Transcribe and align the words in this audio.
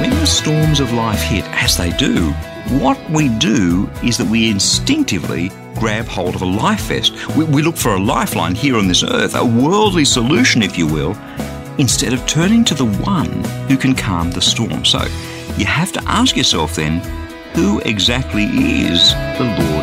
When 0.00 0.10
the 0.10 0.26
storms 0.26 0.80
of 0.80 0.92
life 0.92 1.20
hit, 1.22 1.44
as 1.46 1.76
they 1.76 1.90
do, 1.90 2.32
what 2.80 2.98
we 3.10 3.28
do 3.28 3.90
is 4.02 4.16
that 4.18 4.28
we 4.28 4.50
instinctively 4.50 5.50
grab 5.74 6.06
hold 6.06 6.34
of 6.34 6.42
a 6.42 6.46
life 6.46 6.82
vest. 6.82 7.12
We, 7.36 7.44
we, 7.44 7.62
look 7.62 7.76
for 7.76 7.94
a 7.94 8.00
lifeline 8.00 8.54
here 8.54 8.76
on 8.76 8.86
this 8.86 9.02
earth, 9.02 9.34
a 9.34 9.44
worldly 9.44 10.04
solution, 10.04 10.62
if 10.62 10.78
you 10.78 10.86
will, 10.86 11.16
instead 11.78 12.12
of 12.12 12.24
turning 12.26 12.64
to 12.66 12.74
the 12.74 12.86
one 12.86 13.44
who 13.68 13.76
can 13.76 13.94
calm 13.94 14.30
the 14.30 14.40
storm. 14.40 14.84
So 14.84 15.02
you 15.56 15.66
have 15.66 15.92
to 15.92 16.02
ask 16.04 16.36
yourself 16.36 16.76
then, 16.76 17.00
who 17.54 17.80
exactly 17.80 18.44
is 18.44 19.12
the 19.38 19.44
Lord 19.58 19.73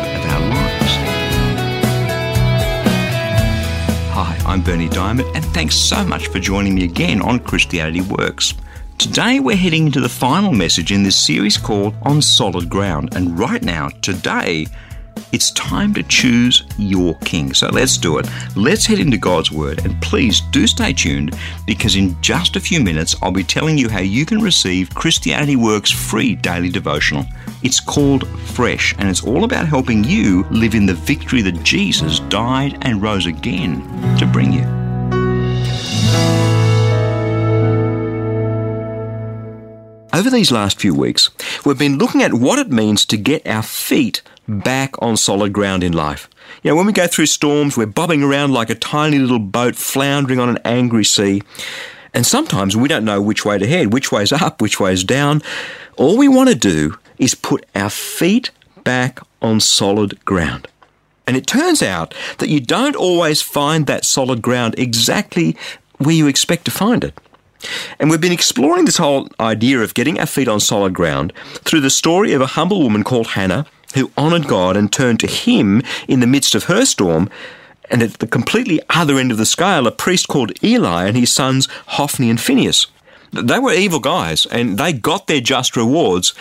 I'm 4.62 4.66
Berni 4.66 4.88
Dymet, 4.88 5.34
and 5.34 5.44
thanks 5.46 5.74
so 5.74 6.04
much 6.04 6.28
for 6.28 6.38
joining 6.38 6.76
me 6.76 6.84
again 6.84 7.20
on 7.20 7.40
Christianity 7.40 8.00
Works. 8.00 8.54
Today 8.96 9.40
we're 9.40 9.56
heading 9.56 9.86
into 9.86 10.00
the 10.00 10.08
final 10.08 10.52
message 10.52 10.92
in 10.92 11.02
this 11.02 11.16
series 11.16 11.58
called 11.58 11.96
On 12.02 12.22
Solid 12.22 12.70
Ground. 12.70 13.16
And 13.16 13.36
right 13.36 13.60
now, 13.60 13.88
today, 14.02 14.68
it's 15.32 15.50
time 15.50 15.92
to 15.94 16.04
choose 16.04 16.62
your 16.78 17.16
king. 17.24 17.54
So 17.54 17.70
let's 17.70 17.98
do 17.98 18.18
it. 18.18 18.28
Let's 18.54 18.86
head 18.86 19.00
into 19.00 19.18
God's 19.18 19.50
Word. 19.50 19.84
And 19.84 20.00
please 20.00 20.40
do 20.52 20.68
stay 20.68 20.92
tuned 20.92 21.36
because 21.66 21.96
in 21.96 22.14
just 22.22 22.54
a 22.54 22.60
few 22.60 22.80
minutes, 22.80 23.16
I'll 23.20 23.32
be 23.32 23.42
telling 23.42 23.76
you 23.76 23.88
how 23.88 23.98
you 23.98 24.24
can 24.24 24.40
receive 24.40 24.94
Christianity 24.94 25.56
Works 25.56 25.90
free 25.90 26.36
daily 26.36 26.68
devotional. 26.68 27.24
It's 27.62 27.78
called 27.78 28.26
Fresh, 28.40 28.94
and 28.98 29.08
it's 29.08 29.22
all 29.22 29.44
about 29.44 29.68
helping 29.68 30.02
you 30.02 30.44
live 30.50 30.74
in 30.74 30.86
the 30.86 30.94
victory 30.94 31.42
that 31.42 31.62
Jesus 31.62 32.18
died 32.18 32.76
and 32.82 33.00
rose 33.00 33.26
again 33.26 33.82
to 34.18 34.26
bring 34.26 34.52
you. 34.52 34.64
Over 40.12 40.28
these 40.28 40.50
last 40.50 40.80
few 40.80 40.92
weeks, 40.92 41.30
we've 41.64 41.78
been 41.78 41.98
looking 41.98 42.22
at 42.22 42.34
what 42.34 42.58
it 42.58 42.70
means 42.70 43.06
to 43.06 43.16
get 43.16 43.46
our 43.46 43.62
feet 43.62 44.22
back 44.48 45.00
on 45.00 45.16
solid 45.16 45.52
ground 45.52 45.84
in 45.84 45.92
life. 45.92 46.28
You 46.64 46.72
know, 46.72 46.76
when 46.76 46.86
we 46.86 46.92
go 46.92 47.06
through 47.06 47.26
storms, 47.26 47.76
we're 47.76 47.86
bobbing 47.86 48.24
around 48.24 48.52
like 48.52 48.70
a 48.70 48.74
tiny 48.74 49.18
little 49.18 49.38
boat 49.38 49.76
floundering 49.76 50.40
on 50.40 50.48
an 50.48 50.58
angry 50.64 51.04
sea. 51.04 51.42
And 52.12 52.26
sometimes 52.26 52.76
we 52.76 52.88
don't 52.88 53.04
know 53.04 53.22
which 53.22 53.44
way 53.44 53.56
to 53.56 53.66
head, 53.66 53.92
which 53.92 54.10
way's 54.10 54.32
up, 54.32 54.60
which 54.60 54.80
way's 54.80 55.04
down. 55.04 55.42
All 55.96 56.18
we 56.18 56.28
want 56.28 56.50
to 56.50 56.54
do 56.54 56.98
is 57.22 57.36
put 57.36 57.64
our 57.76 57.88
feet 57.88 58.50
back 58.82 59.20
on 59.40 59.60
solid 59.60 60.22
ground. 60.24 60.66
And 61.24 61.36
it 61.36 61.46
turns 61.46 61.82
out 61.82 62.14
that 62.38 62.48
you 62.48 62.58
don't 62.58 62.96
always 62.96 63.40
find 63.40 63.86
that 63.86 64.04
solid 64.04 64.42
ground 64.42 64.74
exactly 64.76 65.56
where 65.98 66.16
you 66.16 66.26
expect 66.26 66.64
to 66.64 66.72
find 66.72 67.04
it. 67.04 67.16
And 68.00 68.10
we've 68.10 68.20
been 68.20 68.32
exploring 68.32 68.86
this 68.86 68.96
whole 68.96 69.28
idea 69.38 69.78
of 69.78 69.94
getting 69.94 70.18
our 70.18 70.26
feet 70.26 70.48
on 70.48 70.58
solid 70.58 70.94
ground 70.94 71.32
through 71.64 71.82
the 71.82 71.90
story 71.90 72.32
of 72.32 72.40
a 72.40 72.54
humble 72.58 72.82
woman 72.82 73.04
called 73.04 73.28
Hannah 73.28 73.66
who 73.94 74.10
honoured 74.18 74.48
God 74.48 74.76
and 74.76 74.92
turned 74.92 75.20
to 75.20 75.28
Him 75.28 75.80
in 76.08 76.18
the 76.18 76.26
midst 76.26 76.56
of 76.56 76.64
her 76.64 76.84
storm. 76.84 77.30
And 77.88 78.02
at 78.02 78.14
the 78.14 78.26
completely 78.26 78.80
other 78.90 79.16
end 79.16 79.30
of 79.30 79.38
the 79.38 79.46
scale, 79.46 79.86
a 79.86 79.92
priest 79.92 80.26
called 80.26 80.52
Eli 80.64 81.06
and 81.06 81.16
his 81.16 81.30
sons 81.30 81.68
Hophni 81.88 82.30
and 82.30 82.40
Phinehas. 82.40 82.88
They 83.32 83.58
were 83.58 83.72
evil 83.72 84.00
guys 84.00 84.44
and 84.46 84.76
they 84.76 84.92
got 84.92 85.26
their 85.26 85.40
just 85.40 85.76
rewards 85.76 86.34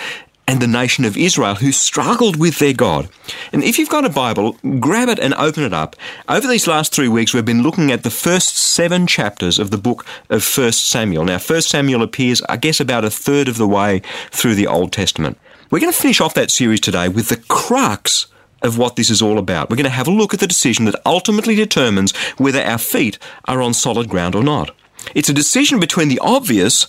and 0.52 0.62
the 0.62 0.68
nation 0.68 1.06
of 1.06 1.16
Israel 1.16 1.56
who 1.56 1.72
struggled 1.72 2.36
with 2.36 2.60
their 2.60 2.74
God. 2.74 3.08
And 3.54 3.64
if 3.64 3.80
you've 3.80 3.88
got 3.88 4.04
a 4.04 4.10
Bible, 4.10 4.58
grab 4.82 5.08
it 5.08 5.18
and 5.18 5.34
open 5.36 5.64
it 5.64 5.72
up. 5.72 5.96
Over 6.28 6.46
these 6.46 6.68
last 6.68 6.94
three 6.94 7.08
weeks, 7.08 7.34
we've 7.34 7.46
been 7.46 7.64
looking 7.64 7.90
at 7.90 8.04
the 8.04 8.10
first 8.10 8.58
seven 8.58 9.08
chapters 9.08 9.58
of 9.60 9.72
the 9.72 9.78
book 9.78 10.06
of 10.30 10.46
1 10.46 10.74
Samuel. 10.74 11.24
Now, 11.24 11.40
1 11.40 11.62
Samuel 11.62 12.04
appears, 12.04 12.42
I 12.50 12.58
guess, 12.58 12.82
about 12.82 13.06
a 13.06 13.10
third 13.10 13.48
of 13.48 13.58
the 13.58 13.68
way 13.68 14.02
through 14.30 14.56
the 14.56 14.68
Old 14.68 14.92
Testament. 14.92 15.40
We're 15.70 15.80
going 15.80 15.94
to 15.94 15.98
finish 15.98 16.20
off 16.20 16.34
that 16.34 16.52
series 16.52 16.82
today 16.82 17.08
with 17.08 17.30
the 17.30 17.38
crux 17.38 18.28
of 18.62 18.78
what 18.78 18.98
this 18.98 19.10
is 19.10 19.22
all 19.22 19.38
about. 19.38 19.70
We're 19.70 19.78
going 19.78 19.86
to 19.86 19.90
have 19.90 20.10
a 20.10 20.12
look 20.12 20.34
at 20.34 20.42
the 20.42 20.48
decision 20.48 20.84
that 20.84 21.00
ultimately 21.06 21.56
determines 21.56 22.14
whether 22.38 22.62
our 22.62 22.78
feet 22.78 23.18
are 23.46 23.62
on 23.62 23.74
solid 23.74 24.10
ground 24.10 24.36
or 24.36 24.44
not. 24.44 24.72
It's 25.16 25.30
a 25.30 25.34
decision 25.34 25.80
between 25.80 26.10
the 26.10 26.20
obvious 26.20 26.88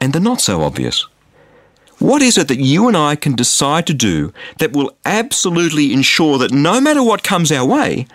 and 0.00 0.14
the 0.14 0.20
not 0.20 0.40
so 0.40 0.62
obvious. 0.62 1.06
What 1.98 2.22
is 2.22 2.38
it 2.38 2.46
that 2.46 2.60
you 2.60 2.86
and 2.86 2.96
I 2.96 3.16
can 3.16 3.34
decide 3.34 3.86
to 3.88 3.94
do 3.94 4.32
that 4.58 4.72
will 4.72 4.96
absolutely 5.04 5.92
ensure 5.92 6.38
that 6.38 6.52
no 6.52 6.80
matter 6.80 7.02
what 7.02 7.24
comes 7.24 7.50
our 7.50 7.66
way, 7.66 8.06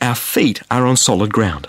our 0.00 0.14
feet 0.14 0.62
are 0.70 0.86
on 0.86 0.96
solid 0.96 1.34
ground? 1.34 1.68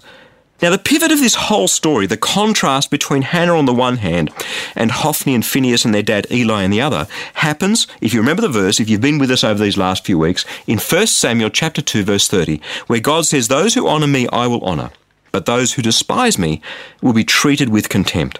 Now, 0.61 0.71
the 0.71 0.79
pivot 0.79 1.11
of 1.11 1.19
this 1.19 1.35
whole 1.35 1.67
story, 1.67 2.07
the 2.07 2.17
contrast 2.17 2.89
between 2.89 3.21
Hannah 3.21 3.55
on 3.55 3.65
the 3.65 3.73
one 3.73 3.97
hand 3.97 4.31
and 4.75 4.91
Hophni 4.91 5.35
and 5.35 5.45
Phinehas 5.45 5.85
and 5.85 5.93
their 5.93 6.01
dad 6.01 6.25
Eli 6.31 6.63
on 6.63 6.71
the 6.71 6.81
other, 6.81 7.07
happens, 7.35 7.85
if 8.01 8.13
you 8.13 8.21
remember 8.21 8.41
the 8.41 8.49
verse, 8.49 8.79
if 8.79 8.89
you've 8.89 9.01
been 9.01 9.19
with 9.19 9.29
us 9.29 9.43
over 9.43 9.61
these 9.61 9.77
last 9.77 10.05
few 10.05 10.17
weeks, 10.17 10.45
in 10.65 10.79
1 10.79 11.07
Samuel 11.07 11.51
chapter 11.51 11.81
2, 11.81 12.03
verse 12.03 12.27
30, 12.27 12.59
where 12.87 12.99
God 12.99 13.25
says, 13.25 13.49
Those 13.49 13.75
who 13.75 13.87
honour 13.87 14.07
me 14.07 14.27
I 14.29 14.47
will 14.47 14.63
honour, 14.63 14.89
but 15.31 15.45
those 15.45 15.73
who 15.73 15.83
despise 15.83 16.39
me 16.39 16.61
will 17.03 17.13
be 17.13 17.25
treated 17.25 17.69
with 17.69 17.89
contempt. 17.89 18.39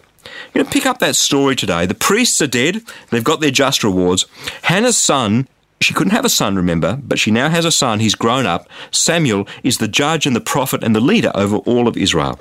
Going 0.54 0.66
to 0.66 0.72
pick 0.72 0.86
up 0.86 1.00
that 1.00 1.16
story 1.16 1.56
today. 1.56 1.86
The 1.86 1.94
priests 1.94 2.42
are 2.42 2.48
dead. 2.48 2.82
They've 3.10 3.24
got 3.24 3.40
their 3.40 3.52
just 3.52 3.84
rewards. 3.84 4.26
Hannah's 4.64 4.98
son, 4.98 5.48
she 5.82 5.94
couldn't 5.94 6.12
have 6.12 6.26
a 6.26 6.30
son, 6.30 6.56
remember, 6.56 7.00
but 7.04 7.20
she 7.20 7.32
now 7.32 7.50
has 7.50 7.66
a 7.66 7.72
son. 7.72 8.00
He's 8.00 8.16
grown 8.16 8.46
up. 8.46 8.68
Samuel 8.92 9.48
is 9.64 9.78
the 9.78 9.88
judge 9.88 10.26
and 10.26 10.36
the 10.36 10.42
prophet 10.42 10.84
and 10.84 10.96
the 10.96 11.00
leader 11.00 11.32
over 11.36 11.58
all 11.58 11.88
of 11.88 11.98
Israel. 11.98 12.40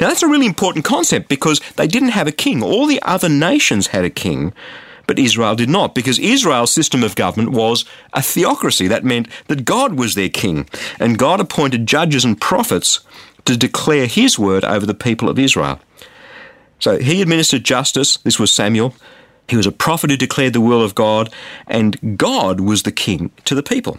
Now, 0.00 0.08
that's 0.08 0.22
a 0.22 0.28
really 0.28 0.46
important 0.46 0.84
concept 0.84 1.28
because 1.28 1.60
they 1.76 1.86
didn't 1.86 2.10
have 2.10 2.26
a 2.26 2.32
king. 2.32 2.62
All 2.62 2.86
the 2.86 3.02
other 3.02 3.28
nations 3.28 3.88
had 3.88 4.04
a 4.04 4.10
king, 4.10 4.52
but 5.06 5.18
Israel 5.18 5.54
did 5.54 5.68
not 5.68 5.94
because 5.94 6.18
Israel's 6.18 6.72
system 6.72 7.04
of 7.04 7.14
government 7.14 7.52
was 7.52 7.84
a 8.12 8.22
theocracy. 8.22 8.88
That 8.88 9.04
meant 9.04 9.28
that 9.48 9.64
God 9.64 9.98
was 9.98 10.14
their 10.14 10.28
king, 10.28 10.68
and 10.98 11.18
God 11.18 11.40
appointed 11.40 11.86
judges 11.86 12.24
and 12.24 12.40
prophets 12.40 13.00
to 13.44 13.56
declare 13.56 14.06
his 14.06 14.38
word 14.38 14.64
over 14.64 14.86
the 14.86 14.94
people 14.94 15.28
of 15.28 15.38
Israel. 15.38 15.80
So 16.82 16.98
he 16.98 17.22
administered 17.22 17.62
justice. 17.62 18.16
This 18.16 18.40
was 18.40 18.50
Samuel. 18.50 18.92
He 19.48 19.56
was 19.56 19.66
a 19.66 19.72
prophet 19.72 20.10
who 20.10 20.16
declared 20.16 20.52
the 20.52 20.60
will 20.60 20.82
of 20.82 20.96
God, 20.96 21.32
and 21.68 22.18
God 22.18 22.58
was 22.58 22.82
the 22.82 22.90
king 22.90 23.30
to 23.44 23.54
the 23.54 23.62
people. 23.62 23.98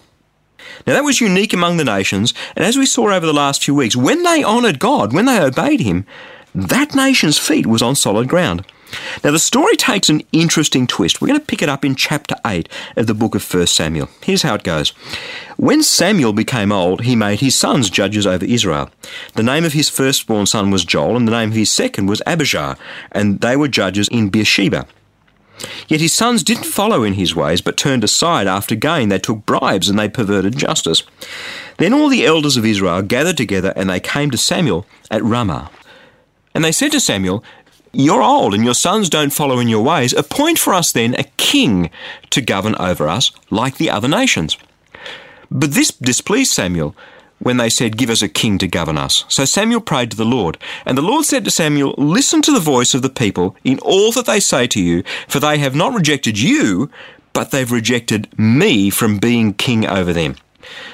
Now, 0.86 0.92
that 0.94 1.06
was 1.06 1.22
unique 1.22 1.54
among 1.54 1.78
the 1.78 1.86
nations, 1.86 2.34
and 2.58 2.66
as 2.66 2.76
we 2.76 2.86
saw 2.86 3.10
over 3.10 3.26
the 3.26 3.32
last 3.32 3.64
few 3.64 3.74
weeks, 3.74 3.96
when 3.96 4.24
they 4.24 4.44
honoured 4.44 4.80
God, 4.80 5.14
when 5.14 5.24
they 5.26 5.40
obeyed 5.40 5.80
Him, 5.80 6.06
that 6.54 6.94
nation's 6.94 7.38
feet 7.38 7.66
was 7.66 7.82
on 7.82 7.96
solid 7.96 8.28
ground. 8.28 8.66
Now, 9.24 9.32
the 9.32 9.40
story 9.40 9.76
takes 9.76 10.10
an 10.10 10.22
interesting 10.32 10.88
twist. 10.88 11.22
We're 11.22 11.28
going 11.28 11.40
to 11.40 11.46
pick 11.46 11.62
it 11.62 11.70
up 11.70 11.86
in 11.86 11.96
chapter 11.96 12.36
8 12.46 12.70
of 12.96 13.08
the 13.08 13.14
book 13.14 13.36
of 13.36 13.54
1 13.54 13.68
Samuel. 13.68 14.10
Here's 14.22 14.42
how 14.42 14.56
it 14.56 14.64
goes. 14.64 14.90
When 15.58 15.84
Samuel 15.84 16.34
became 16.34 16.72
old, 16.72 17.02
he 17.02 17.16
made 17.16 17.40
his 17.40 17.56
sons 17.56 17.90
judges 17.90 18.28
over 18.28 18.46
Israel. 18.46 18.90
The 19.36 19.44
name 19.44 19.66
of 19.66 19.74
his 19.74 19.90
firstborn 19.90 20.46
son 20.46 20.72
was 20.72 20.86
Joel, 20.86 21.16
and 21.16 21.28
the 21.28 21.32
name 21.32 21.50
of 21.50 21.56
his 21.56 21.72
second 21.72 22.08
was 22.08 22.22
Abijah, 22.26 22.78
and 23.12 23.42
they 23.42 23.56
were 23.56 23.68
judges 23.68 24.08
in 24.10 24.30
Beersheba. 24.30 24.88
Yet 25.88 26.02
his 26.02 26.14
sons 26.14 26.44
didn't 26.44 26.66
follow 26.66 27.04
in 27.04 27.14
his 27.14 27.36
ways, 27.36 27.62
but 27.62 27.78
turned 27.78 28.04
aside 28.04 28.48
after 28.48 28.76
gain. 28.76 29.10
They 29.10 29.20
took 29.20 29.46
bribes 29.46 29.90
and 29.90 29.98
they 29.98 30.10
perverted 30.10 30.58
justice. 30.58 31.04
Then 31.78 31.94
all 31.94 32.10
the 32.10 32.26
elders 32.26 32.58
of 32.58 32.66
Israel 32.66 33.02
gathered 33.02 33.38
together 33.38 33.74
and 33.76 33.90
they 33.90 34.00
came 34.00 34.32
to 34.32 34.38
Samuel 34.38 34.86
at 35.12 35.24
Ramah. 35.24 35.70
And 36.56 36.64
they 36.64 36.72
said 36.72 36.92
to 36.92 37.00
Samuel, 37.00 37.44
you're 37.94 38.24
old 38.24 38.54
and 38.54 38.66
your 38.66 38.74
sons 38.74 39.10
don't 39.10 39.32
follow 39.32 39.60
in 39.60 39.68
your 39.68 39.84
ways. 39.84 40.14
Appoint 40.14 40.60
for 40.60 40.74
us 40.74 40.92
then 40.92 41.14
a 41.16 41.24
king 41.38 41.90
to 42.32 42.42
govern 42.42 42.76
over 42.80 43.08
us 43.08 43.32
like 43.50 43.78
the 43.78 43.90
other 43.90 44.08
nations. 44.08 44.58
But 45.52 45.72
this 45.72 45.92
displeased 45.92 46.52
Samuel 46.52 46.96
when 47.40 47.58
they 47.58 47.70
said, 47.70 47.98
Give 47.98 48.10
us 48.10 48.22
a 48.22 48.28
king 48.28 48.58
to 48.58 48.68
govern 48.68 48.98
us. 48.98 49.26
So 49.28 49.46
Samuel 49.46 49.82
prayed 49.82 50.12
to 50.12 50.18
the 50.18 50.26
Lord. 50.26 50.58
And 50.86 50.98
the 50.98 51.04
Lord 51.04 51.26
said 51.26 51.46
to 51.46 51.52
Samuel, 51.52 51.94
Listen 51.98 52.42
to 52.42 52.52
the 52.52 52.60
voice 52.60 52.94
of 52.94 53.04
the 53.04 53.10
people 53.10 53.56
in 53.64 53.80
all 53.80 54.12
that 54.14 54.26
they 54.26 54.40
say 54.40 54.66
to 54.68 54.82
you, 54.82 55.04
for 55.28 55.40
they 55.40 55.60
have 55.60 55.76
not 55.76 55.94
rejected 55.94 56.40
you, 56.40 56.90
but 57.34 57.52
they've 57.52 57.72
rejected 57.72 58.28
me 58.40 58.90
from 58.90 59.20
being 59.20 59.54
king 59.54 59.86
over 59.86 60.14
them. 60.14 60.36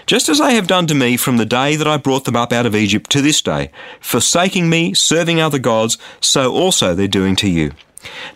Just 0.05 0.29
as 0.29 0.39
they 0.39 0.55
have 0.55 0.67
done 0.67 0.87
to 0.87 0.95
me 0.95 1.17
from 1.17 1.37
the 1.37 1.45
day 1.45 1.75
that 1.75 1.87
I 1.87 1.97
brought 1.97 2.25
them 2.25 2.35
up 2.35 2.51
out 2.51 2.65
of 2.65 2.75
Egypt 2.75 3.09
to 3.11 3.21
this 3.21 3.41
day, 3.41 3.71
forsaking 3.99 4.69
me, 4.69 4.93
serving 4.93 5.39
other 5.39 5.59
gods, 5.59 5.97
so 6.21 6.53
also 6.53 6.93
they're 6.93 7.07
doing 7.07 7.35
to 7.37 7.49
you. 7.49 7.71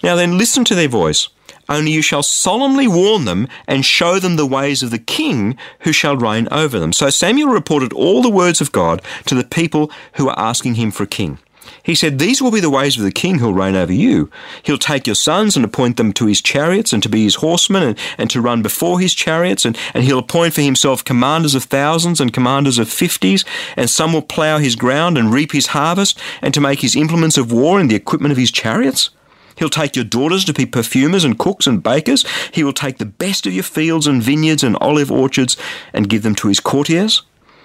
Now 0.04 0.16
then, 0.16 0.38
listen 0.38 0.64
to 0.66 0.76
their 0.76 0.88
voice. 0.88 1.30
Only 1.70 1.92
you 1.92 2.02
shall 2.02 2.24
solemnly 2.24 2.88
warn 2.88 3.26
them 3.26 3.48
and 3.68 3.86
show 3.86 4.20
them 4.20 4.36
the 4.36 4.46
ways 4.46 4.84
of 4.84 4.92
the 4.92 5.00
king 5.00 5.58
who 5.80 5.94
shall 5.94 6.18
reign 6.18 6.48
over 6.52 6.78
them. 6.78 6.92
So 6.92 7.10
Samuel 7.10 7.50
reported 7.50 7.94
all 7.94 8.22
the 8.22 8.30
words 8.30 8.60
of 8.60 8.72
God 8.72 9.02
to 9.26 9.36
the 9.36 9.46
people 9.46 9.90
who 10.16 10.26
were 10.26 10.38
asking 10.38 10.76
him 10.76 10.92
for 10.92 11.04
a 11.04 11.08
king. 11.08 11.40
He 11.84 11.96
said, 11.96 12.20
These 12.20 12.42
will 12.42 12.52
be 12.52 12.60
the 12.60 12.70
ways 12.70 12.98
of 12.98 13.04
the 13.04 13.12
king 13.12 13.40
who'll 13.40 13.54
reign 13.54 13.76
over 13.76 13.94
you. 13.94 14.30
He'll 14.64 14.78
take 14.78 15.06
your 15.06 15.16
sons 15.16 15.56
and 15.56 15.66
appoint 15.66 15.98
them 15.98 16.14
to 16.14 16.26
his 16.26 16.42
chariots 16.42 16.94
and 16.94 17.04
to 17.04 17.10
be 17.10 17.24
his 17.24 17.36
horsemen 17.36 17.84
and, 17.84 18.00
and 18.18 18.30
to 18.30 18.42
run 18.42 18.62
before 18.62 19.00
his 19.00 19.14
chariots, 19.14 19.66
and, 19.66 19.78
and 19.94 20.04
he'll 20.04 20.20
appoint 20.20 20.54
for 20.54 20.62
himself 20.62 21.04
commanders 21.04 21.56
of 21.56 21.64
thousands 21.64 22.22
and 22.22 22.34
commanders 22.34 22.78
of 22.78 22.90
fifties, 22.90 23.46
and 23.76 23.90
some 23.90 24.14
will 24.14 24.22
plough 24.22 24.58
his 24.60 24.76
ground 24.76 25.18
and 25.18 25.34
reap 25.34 25.52
his 25.52 25.68
harvest, 25.68 26.20
and 26.42 26.54
to 26.54 26.62
make 26.62 26.82
his 26.82 26.96
implements 26.96 27.38
of 27.38 27.52
war 27.52 27.80
and 27.80 27.90
the 27.90 27.96
equipment 27.96 28.32
of 28.32 28.38
his 28.38 28.52
chariots. 28.52 29.10
He'll 29.56 29.70
take 29.70 29.96
your 29.96 30.06
daughters 30.06 30.46
to 30.46 30.54
be 30.54 30.66
perfumers 30.66 31.24
and 31.24 31.38
cooks 31.38 31.68
and 31.68 31.84
bakers. 31.84 32.26
He 32.52 32.64
will 32.64 32.74
take 32.74 32.98
the 32.98 33.06
best 33.06 33.46
of 33.46 33.54
your 33.54 33.64
fields 33.64 34.08
and 34.08 34.22
vineyards 34.22 34.64
and 34.64 34.76
olive 34.78 35.12
orchards 35.12 35.58
and 35.94 36.10
give 36.10 36.24
them 36.24 36.36
to 36.36 36.48
his 36.48 36.60
courtiers. 36.60 37.22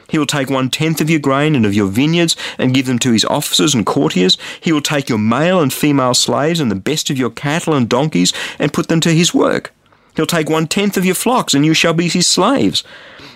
He 0.08 0.18
will 0.18 0.26
take 0.26 0.48
one 0.48 0.70
tenth 0.70 1.00
of 1.00 1.10
your 1.10 1.20
grain 1.20 1.54
and 1.54 1.66
of 1.66 1.74
your 1.74 1.88
vineyards 1.88 2.34
and 2.56 2.74
give 2.74 2.86
them 2.86 2.98
to 3.00 3.12
his 3.12 3.24
officers 3.26 3.74
and 3.74 3.84
courtiers. 3.84 4.38
He 4.60 4.72
will 4.72 4.80
take 4.80 5.08
your 5.08 5.18
male 5.18 5.60
and 5.60 5.72
female 5.72 6.14
slaves 6.14 6.60
and 6.60 6.70
the 6.70 6.76
best 6.76 7.10
of 7.10 7.18
your 7.18 7.30
cattle 7.30 7.74
and 7.74 7.88
donkeys 7.88 8.32
and 8.58 8.72
put 8.72 8.88
them 8.88 9.00
to 9.00 9.10
his 9.10 9.34
work. 9.34 9.72
He'll 10.16 10.26
take 10.26 10.48
one 10.48 10.66
tenth 10.66 10.96
of 10.96 11.04
your 11.04 11.14
flocks 11.14 11.54
and 11.54 11.64
you 11.64 11.74
shall 11.74 11.94
be 11.94 12.08
his 12.08 12.26
slaves. 12.26 12.82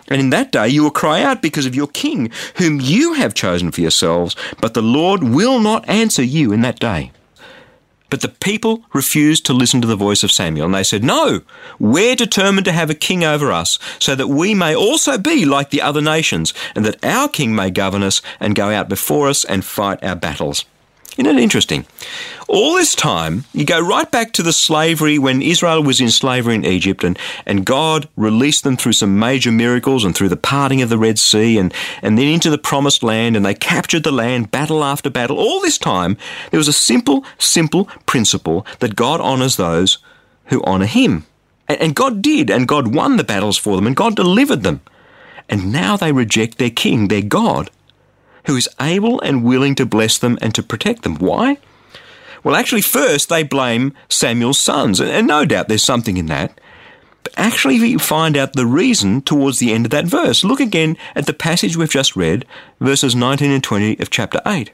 And 0.08 0.20
in 0.20 0.30
that 0.30 0.50
day 0.50 0.68
you 0.68 0.82
will 0.82 0.90
cry 0.90 1.22
out 1.22 1.42
because 1.42 1.66
of 1.66 1.76
your 1.76 1.86
king, 1.86 2.32
whom 2.56 2.80
you 2.80 3.14
have 3.14 3.34
chosen 3.34 3.70
for 3.70 3.80
yourselves, 3.80 4.34
but 4.60 4.74
the 4.74 4.82
Lord 4.82 5.22
will 5.22 5.60
not 5.60 5.88
answer 5.88 6.22
you 6.22 6.52
in 6.52 6.62
that 6.62 6.80
day. 6.80 7.12
But 8.12 8.20
the 8.20 8.28
people 8.28 8.84
refused 8.92 9.46
to 9.46 9.54
listen 9.54 9.80
to 9.80 9.86
the 9.86 9.96
voice 9.96 10.22
of 10.22 10.30
Samuel, 10.30 10.66
and 10.66 10.74
they 10.74 10.82
said, 10.82 11.02
No, 11.02 11.40
we're 11.78 12.14
determined 12.14 12.66
to 12.66 12.72
have 12.72 12.90
a 12.90 12.94
king 12.94 13.24
over 13.24 13.50
us, 13.50 13.78
so 13.98 14.14
that 14.14 14.28
we 14.28 14.54
may 14.54 14.76
also 14.76 15.16
be 15.16 15.46
like 15.46 15.70
the 15.70 15.80
other 15.80 16.02
nations, 16.02 16.52
and 16.74 16.84
that 16.84 17.02
our 17.02 17.26
king 17.26 17.54
may 17.54 17.70
govern 17.70 18.02
us 18.02 18.20
and 18.38 18.54
go 18.54 18.68
out 18.68 18.90
before 18.90 19.28
us 19.28 19.46
and 19.46 19.64
fight 19.64 20.04
our 20.04 20.14
battles. 20.14 20.66
Isn't 21.18 21.26
it 21.26 21.42
interesting? 21.42 21.84
All 22.48 22.74
this 22.74 22.94
time, 22.94 23.44
you 23.52 23.66
go 23.66 23.80
right 23.80 24.10
back 24.10 24.32
to 24.32 24.42
the 24.42 24.52
slavery 24.52 25.18
when 25.18 25.42
Israel 25.42 25.82
was 25.82 26.00
in 26.00 26.10
slavery 26.10 26.54
in 26.54 26.64
Egypt 26.64 27.04
and, 27.04 27.18
and 27.44 27.66
God 27.66 28.08
released 28.16 28.64
them 28.64 28.76
through 28.78 28.94
some 28.94 29.18
major 29.18 29.52
miracles 29.52 30.04
and 30.04 30.14
through 30.14 30.30
the 30.30 30.36
parting 30.36 30.80
of 30.80 30.88
the 30.88 30.96
Red 30.96 31.18
Sea 31.18 31.58
and, 31.58 31.72
and 32.00 32.16
then 32.16 32.28
into 32.28 32.48
the 32.48 32.56
promised 32.58 33.02
land 33.02 33.36
and 33.36 33.44
they 33.44 33.54
captured 33.54 34.04
the 34.04 34.12
land 34.12 34.50
battle 34.50 34.82
after 34.82 35.10
battle. 35.10 35.38
All 35.38 35.60
this 35.60 35.76
time, 35.78 36.16
there 36.50 36.58
was 36.58 36.68
a 36.68 36.72
simple, 36.72 37.24
simple 37.38 37.84
principle 38.06 38.66
that 38.78 38.96
God 38.96 39.20
honours 39.20 39.56
those 39.56 39.98
who 40.46 40.62
honour 40.64 40.86
Him. 40.86 41.26
And, 41.68 41.80
and 41.80 41.94
God 41.94 42.22
did, 42.22 42.50
and 42.50 42.66
God 42.66 42.94
won 42.94 43.16
the 43.16 43.24
battles 43.24 43.58
for 43.58 43.76
them, 43.76 43.86
and 43.86 43.96
God 43.96 44.16
delivered 44.16 44.62
them. 44.62 44.80
And 45.48 45.72
now 45.72 45.96
they 45.96 46.12
reject 46.12 46.58
their 46.58 46.70
King, 46.70 47.08
their 47.08 47.22
God 47.22 47.70
who 48.46 48.56
is 48.56 48.68
able 48.80 49.20
and 49.20 49.44
willing 49.44 49.74
to 49.76 49.86
bless 49.86 50.18
them 50.18 50.38
and 50.40 50.54
to 50.54 50.62
protect 50.62 51.02
them. 51.02 51.16
Why? 51.16 51.58
Well, 52.44 52.56
actually, 52.56 52.82
first 52.82 53.28
they 53.28 53.42
blame 53.42 53.94
Samuel's 54.08 54.58
sons, 54.58 55.00
and 55.00 55.26
no 55.26 55.44
doubt 55.44 55.68
there's 55.68 55.84
something 55.84 56.16
in 56.16 56.26
that. 56.26 56.60
But 57.22 57.34
actually, 57.36 57.78
we 57.78 57.98
find 57.98 58.36
out 58.36 58.54
the 58.54 58.66
reason 58.66 59.22
towards 59.22 59.58
the 59.58 59.72
end 59.72 59.86
of 59.86 59.90
that 59.92 60.06
verse. 60.06 60.42
Look 60.42 60.58
again 60.58 60.96
at 61.14 61.26
the 61.26 61.32
passage 61.32 61.76
we've 61.76 61.88
just 61.88 62.16
read, 62.16 62.44
verses 62.80 63.14
19 63.14 63.50
and 63.50 63.62
20 63.62 64.00
of 64.00 64.10
chapter 64.10 64.40
8. 64.44 64.72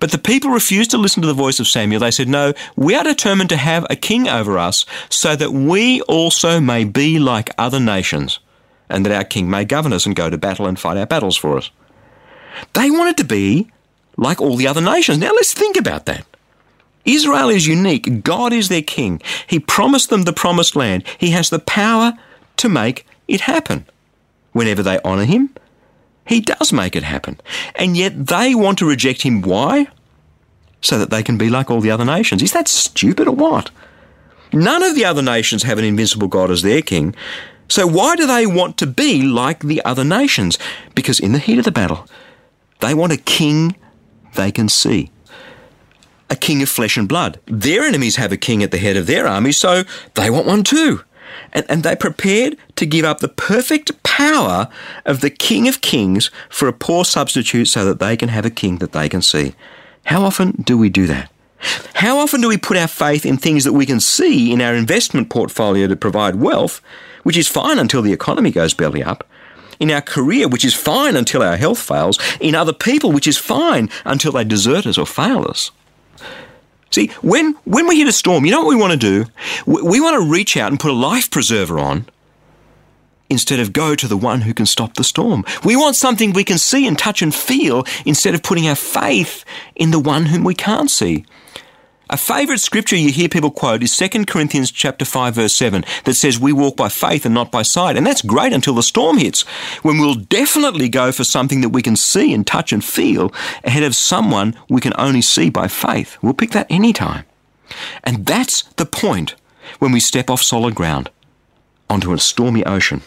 But 0.00 0.10
the 0.10 0.18
people 0.18 0.50
refused 0.50 0.90
to 0.92 0.98
listen 0.98 1.20
to 1.22 1.28
the 1.28 1.34
voice 1.34 1.60
of 1.60 1.66
Samuel. 1.66 2.00
They 2.00 2.10
said, 2.10 2.28
No, 2.28 2.54
we 2.74 2.94
are 2.94 3.04
determined 3.04 3.50
to 3.50 3.56
have 3.56 3.86
a 3.88 3.96
king 3.96 4.28
over 4.28 4.58
us, 4.58 4.86
so 5.08 5.36
that 5.36 5.52
we 5.52 6.00
also 6.02 6.60
may 6.60 6.84
be 6.84 7.18
like 7.18 7.50
other 7.58 7.80
nations, 7.80 8.40
and 8.88 9.04
that 9.04 9.14
our 9.14 9.24
king 9.24 9.48
may 9.48 9.64
govern 9.64 9.92
us 9.92 10.06
and 10.06 10.16
go 10.16 10.30
to 10.30 10.38
battle 10.38 10.66
and 10.66 10.78
fight 10.78 10.96
our 10.96 11.06
battles 11.06 11.36
for 11.36 11.58
us. 11.58 11.70
They 12.72 12.90
wanted 12.90 13.16
to 13.18 13.24
be 13.24 13.70
like 14.16 14.40
all 14.40 14.56
the 14.56 14.66
other 14.66 14.80
nations. 14.80 15.18
Now 15.18 15.32
let's 15.32 15.52
think 15.52 15.76
about 15.76 16.06
that. 16.06 16.26
Israel 17.04 17.50
is 17.50 17.66
unique. 17.66 18.22
God 18.24 18.52
is 18.52 18.68
their 18.68 18.82
king. 18.82 19.20
He 19.46 19.58
promised 19.60 20.10
them 20.10 20.22
the 20.22 20.32
promised 20.32 20.74
land. 20.74 21.04
He 21.18 21.30
has 21.30 21.50
the 21.50 21.58
power 21.58 22.14
to 22.56 22.68
make 22.68 23.06
it 23.28 23.42
happen. 23.42 23.86
Whenever 24.52 24.82
they 24.82 25.00
honour 25.00 25.24
him, 25.24 25.50
he 26.26 26.40
does 26.40 26.72
make 26.72 26.96
it 26.96 27.02
happen. 27.02 27.40
And 27.74 27.96
yet 27.96 28.26
they 28.28 28.54
want 28.54 28.78
to 28.78 28.88
reject 28.88 29.22
him. 29.22 29.42
Why? 29.42 29.88
So 30.80 30.98
that 30.98 31.10
they 31.10 31.22
can 31.22 31.36
be 31.36 31.50
like 31.50 31.70
all 31.70 31.80
the 31.80 31.90
other 31.90 32.04
nations. 32.04 32.42
Is 32.42 32.52
that 32.52 32.68
stupid 32.68 33.28
or 33.28 33.34
what? 33.34 33.70
None 34.52 34.82
of 34.82 34.94
the 34.94 35.04
other 35.04 35.22
nations 35.22 35.64
have 35.64 35.78
an 35.78 35.84
invincible 35.84 36.28
God 36.28 36.50
as 36.50 36.62
their 36.62 36.80
king. 36.80 37.14
So 37.68 37.86
why 37.86 38.14
do 38.16 38.26
they 38.26 38.46
want 38.46 38.78
to 38.78 38.86
be 38.86 39.22
like 39.22 39.60
the 39.60 39.84
other 39.84 40.04
nations? 40.04 40.58
Because 40.94 41.18
in 41.18 41.32
the 41.32 41.38
heat 41.38 41.58
of 41.58 41.64
the 41.64 41.72
battle, 41.72 42.06
they 42.84 42.94
want 42.94 43.12
a 43.12 43.16
king 43.16 43.76
they 44.34 44.52
can 44.52 44.68
see. 44.68 45.10
A 46.28 46.36
king 46.36 46.62
of 46.62 46.68
flesh 46.68 46.96
and 46.96 47.08
blood. 47.08 47.40
Their 47.46 47.82
enemies 47.82 48.16
have 48.16 48.32
a 48.32 48.36
king 48.36 48.62
at 48.62 48.70
the 48.70 48.78
head 48.78 48.96
of 48.96 49.06
their 49.06 49.26
army, 49.26 49.52
so 49.52 49.84
they 50.14 50.30
want 50.30 50.46
one 50.46 50.64
too. 50.64 51.02
And, 51.52 51.64
and 51.68 51.82
they're 51.82 51.96
prepared 51.96 52.56
to 52.76 52.86
give 52.86 53.04
up 53.04 53.20
the 53.20 53.28
perfect 53.28 54.02
power 54.02 54.68
of 55.04 55.20
the 55.20 55.30
King 55.30 55.66
of 55.66 55.80
Kings 55.80 56.30
for 56.48 56.68
a 56.68 56.72
poor 56.72 57.04
substitute 57.04 57.66
so 57.66 57.84
that 57.84 57.98
they 58.00 58.16
can 58.16 58.28
have 58.28 58.44
a 58.44 58.50
king 58.50 58.78
that 58.78 58.92
they 58.92 59.08
can 59.08 59.22
see. 59.22 59.54
How 60.06 60.22
often 60.22 60.52
do 60.62 60.76
we 60.76 60.90
do 60.90 61.06
that? 61.06 61.30
How 61.94 62.18
often 62.18 62.42
do 62.42 62.48
we 62.48 62.58
put 62.58 62.76
our 62.76 62.88
faith 62.88 63.24
in 63.24 63.38
things 63.38 63.64
that 63.64 63.72
we 63.72 63.86
can 63.86 64.00
see 64.00 64.52
in 64.52 64.60
our 64.60 64.74
investment 64.74 65.30
portfolio 65.30 65.86
to 65.86 65.96
provide 65.96 66.36
wealth, 66.36 66.80
which 67.22 67.38
is 67.38 67.48
fine 67.48 67.78
until 67.78 68.02
the 68.02 68.12
economy 68.12 68.50
goes 68.50 68.74
belly 68.74 69.02
up, 69.02 69.26
in 69.80 69.90
our 69.90 70.00
career, 70.00 70.48
which 70.48 70.64
is 70.64 70.74
fine 70.74 71.16
until 71.16 71.42
our 71.42 71.56
health 71.56 71.80
fails, 71.80 72.18
in 72.40 72.54
other 72.54 72.72
people, 72.72 73.12
which 73.12 73.26
is 73.26 73.38
fine 73.38 73.90
until 74.04 74.32
they 74.32 74.44
desert 74.44 74.86
us 74.86 74.98
or 74.98 75.06
fail 75.06 75.46
us. 75.48 75.70
See, 76.90 77.08
when, 77.22 77.54
when 77.64 77.88
we 77.88 77.98
hit 77.98 78.06
a 78.06 78.12
storm, 78.12 78.44
you 78.44 78.52
know 78.52 78.60
what 78.60 78.68
we 78.68 78.76
want 78.76 78.92
to 78.92 78.96
do? 78.96 79.24
We, 79.66 79.82
we 79.82 80.00
want 80.00 80.22
to 80.22 80.30
reach 80.30 80.56
out 80.56 80.70
and 80.70 80.78
put 80.78 80.92
a 80.92 80.94
life 80.94 81.28
preserver 81.28 81.78
on 81.78 82.06
instead 83.28 83.58
of 83.58 83.72
go 83.72 83.94
to 83.96 84.06
the 84.06 84.16
one 84.16 84.42
who 84.42 84.54
can 84.54 84.66
stop 84.66 84.94
the 84.94 85.02
storm. 85.02 85.44
We 85.64 85.74
want 85.74 85.96
something 85.96 86.32
we 86.32 86.44
can 86.44 86.58
see 86.58 86.86
and 86.86 86.96
touch 86.96 87.20
and 87.20 87.34
feel 87.34 87.84
instead 88.04 88.34
of 88.34 88.42
putting 88.42 88.68
our 88.68 88.76
faith 88.76 89.44
in 89.74 89.90
the 89.90 89.98
one 89.98 90.26
whom 90.26 90.44
we 90.44 90.54
can't 90.54 90.90
see. 90.90 91.24
A 92.10 92.18
favourite 92.18 92.60
scripture 92.60 92.96
you 92.96 93.10
hear 93.10 93.30
people 93.30 93.50
quote 93.50 93.82
is 93.82 93.96
2 93.96 94.26
Corinthians 94.26 94.70
chapter 94.70 95.06
5 95.06 95.36
verse 95.36 95.54
7 95.54 95.86
that 96.04 96.12
says 96.12 96.38
we 96.38 96.52
walk 96.52 96.76
by 96.76 96.90
faith 96.90 97.24
and 97.24 97.34
not 97.34 97.50
by 97.50 97.62
sight. 97.62 97.96
And 97.96 98.06
that's 98.06 98.20
great 98.20 98.52
until 98.52 98.74
the 98.74 98.82
storm 98.82 99.16
hits, 99.16 99.40
when 99.82 99.96
we'll 99.98 100.14
definitely 100.14 100.90
go 100.90 101.12
for 101.12 101.24
something 101.24 101.62
that 101.62 101.70
we 101.70 101.80
can 101.80 101.96
see 101.96 102.34
and 102.34 102.46
touch 102.46 102.74
and 102.74 102.84
feel 102.84 103.32
ahead 103.64 103.84
of 103.84 103.96
someone 103.96 104.54
we 104.68 104.82
can 104.82 104.92
only 104.98 105.22
see 105.22 105.48
by 105.48 105.66
faith. 105.66 106.18
We'll 106.20 106.34
pick 106.34 106.50
that 106.50 106.66
anytime. 106.68 107.24
And 108.02 108.26
that's 108.26 108.64
the 108.76 108.84
point 108.84 109.34
when 109.78 109.90
we 109.90 110.00
step 110.00 110.28
off 110.28 110.42
solid 110.42 110.74
ground 110.74 111.08
onto 111.88 112.12
a 112.12 112.18
stormy 112.18 112.66
ocean. 112.66 113.00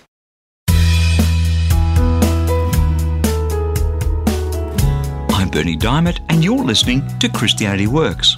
I'm 5.29 5.49
Berni 5.51 5.77
Dymet, 5.77 6.19
and 6.29 6.43
you're 6.43 6.63
listening 6.63 7.07
to 7.19 7.29
Christianity 7.29 7.85
Works. 7.85 8.35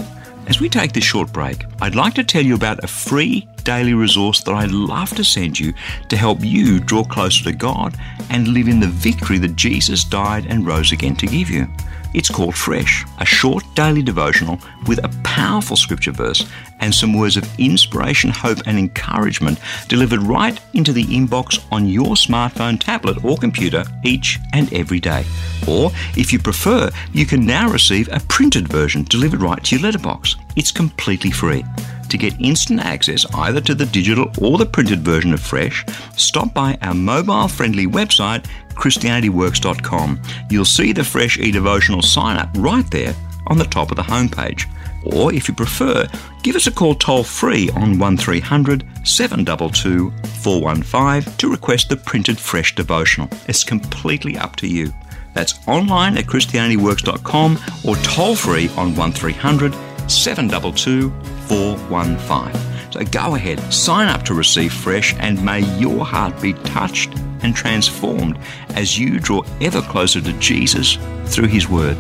As 0.49 0.59
we 0.59 0.67
take 0.67 0.93
this 0.93 1.03
short 1.03 1.31
break, 1.31 1.63
I'd 1.79 1.93
like 1.93 2.15
to 2.15 2.23
tell 2.23 2.43
you 2.43 2.55
about 2.55 2.83
a 2.83 2.87
free 2.87 3.47
daily 3.63 3.93
resource 3.93 4.41
that 4.41 4.55
I'd 4.55 4.71
love 4.71 5.11
to 5.11 5.23
send 5.23 5.59
you 5.59 5.75
to 6.07 6.17
help 6.17 6.39
you 6.41 6.79
draw 6.79 7.03
closer 7.03 7.43
to 7.43 7.51
God 7.51 7.95
and 8.31 8.47
live 8.47 8.67
in 8.67 8.79
the 8.79 8.87
victory 8.87 9.37
that 9.37 9.55
Jesus 9.55 10.03
died 10.03 10.47
and 10.47 10.65
rose 10.65 10.91
again 10.91 11.15
to 11.17 11.27
give 11.27 11.51
you. 11.51 11.67
It's 12.13 12.29
called 12.29 12.55
Fresh, 12.55 13.05
a 13.19 13.25
short 13.25 13.63
daily 13.75 14.01
devotional 14.01 14.59
with 14.87 15.03
a 15.03 15.09
powerful 15.23 15.77
scripture 15.77 16.11
verse 16.11 16.45
and 16.79 16.93
some 16.93 17.13
words 17.13 17.37
of 17.37 17.47
inspiration, 17.59 18.31
hope, 18.31 18.59
and 18.65 18.79
encouragement 18.79 19.59
delivered 19.87 20.23
right 20.23 20.59
into 20.73 20.91
the 20.91 21.05
inbox 21.05 21.63
on 21.71 21.87
your 21.87 22.15
smartphone, 22.15 22.79
tablet, 22.79 23.23
or 23.23 23.37
computer 23.37 23.83
each 24.03 24.39
and 24.53 24.73
every 24.73 24.99
day. 24.99 25.23
Or, 25.67 25.91
if 26.17 26.33
you 26.33 26.39
prefer, 26.39 26.89
you 27.13 27.25
can 27.25 27.45
now 27.45 27.69
receive 27.69 28.09
a 28.11 28.21
printed 28.21 28.67
version 28.67 29.03
delivered 29.03 29.41
right 29.41 29.63
to 29.65 29.75
your 29.75 29.83
letterbox. 29.83 30.35
It's 30.55 30.71
completely 30.71 31.31
free. 31.31 31.63
To 32.09 32.17
get 32.17 32.41
instant 32.41 32.79
access 32.79 33.23
either 33.35 33.61
to 33.61 33.75
the 33.75 33.85
digital 33.85 34.31
or 34.41 34.57
the 34.57 34.65
printed 34.65 35.01
version 35.01 35.31
of 35.31 35.41
Fresh, 35.41 35.85
stop 36.17 36.55
by 36.55 36.75
our 36.81 36.95
mobile 36.95 37.47
friendly 37.47 37.85
website, 37.85 38.45
ChristianityWorks.com. 38.79 40.21
You'll 40.49 40.65
see 40.65 40.93
the 40.93 41.03
Fresh 41.03 41.37
e 41.37 41.51
devotional 41.51 42.01
sign 42.01 42.37
up 42.37 42.49
right 42.57 42.89
there 42.91 43.13
on 43.47 43.57
the 43.57 43.65
top 43.65 43.91
of 43.91 43.97
the 43.97 44.03
homepage. 44.03 44.65
Or 45.03 45.33
if 45.33 45.47
you 45.47 45.53
prefer, 45.53 46.07
give 46.43 46.55
us 46.55 46.67
a 46.67 46.71
call 46.71 46.95
toll 46.95 47.23
free 47.23 47.69
on 47.71 47.97
1300 47.97 48.85
722 49.03 50.11
415 50.41 51.33
to 51.37 51.49
request 51.49 51.89
the 51.89 51.97
printed 51.97 52.37
fresh 52.37 52.75
devotional. 52.75 53.29
It's 53.47 53.63
completely 53.63 54.37
up 54.37 54.55
to 54.57 54.67
you. 54.67 54.93
That's 55.33 55.67
online 55.67 56.17
at 56.17 56.25
ChristianityWorks.com 56.25 57.59
or 57.85 57.95
toll 57.97 58.35
free 58.35 58.69
on 58.69 58.95
1300 58.95 59.73
722 60.09 61.11
415. 61.47 62.68
So 62.91 63.03
go 63.03 63.35
ahead, 63.35 63.59
sign 63.71 64.07
up 64.07 64.23
to 64.25 64.33
receive 64.33 64.73
fresh, 64.73 65.13
and 65.19 65.43
may 65.45 65.59
your 65.77 66.03
heart 66.03 66.41
be 66.41 66.53
touched 66.53 67.13
and 67.41 67.55
transformed 67.55 68.39
as 68.69 68.97
you 68.97 69.19
draw 69.19 69.43
ever 69.61 69.81
closer 69.81 70.19
to 70.21 70.33
Jesus 70.33 70.97
through 71.25 71.47
His 71.47 71.69
Word. 71.69 71.97